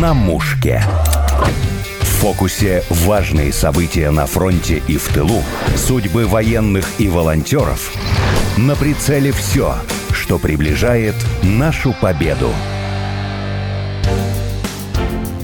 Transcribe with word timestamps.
на 0.00 0.12
мушке. 0.12 0.82
В 2.00 2.04
фокусе 2.04 2.82
важные 2.90 3.50
события 3.52 4.10
на 4.10 4.26
фронте 4.26 4.82
и 4.88 4.98
в 4.98 5.08
тылу, 5.08 5.42
судьбы 5.74 6.26
военных 6.26 6.86
и 6.98 7.08
волонтеров. 7.08 7.92
На 8.58 8.76
прицеле 8.76 9.32
все, 9.32 9.74
что 10.12 10.38
приближает 10.38 11.14
нашу 11.42 11.94
победу. 11.98 12.50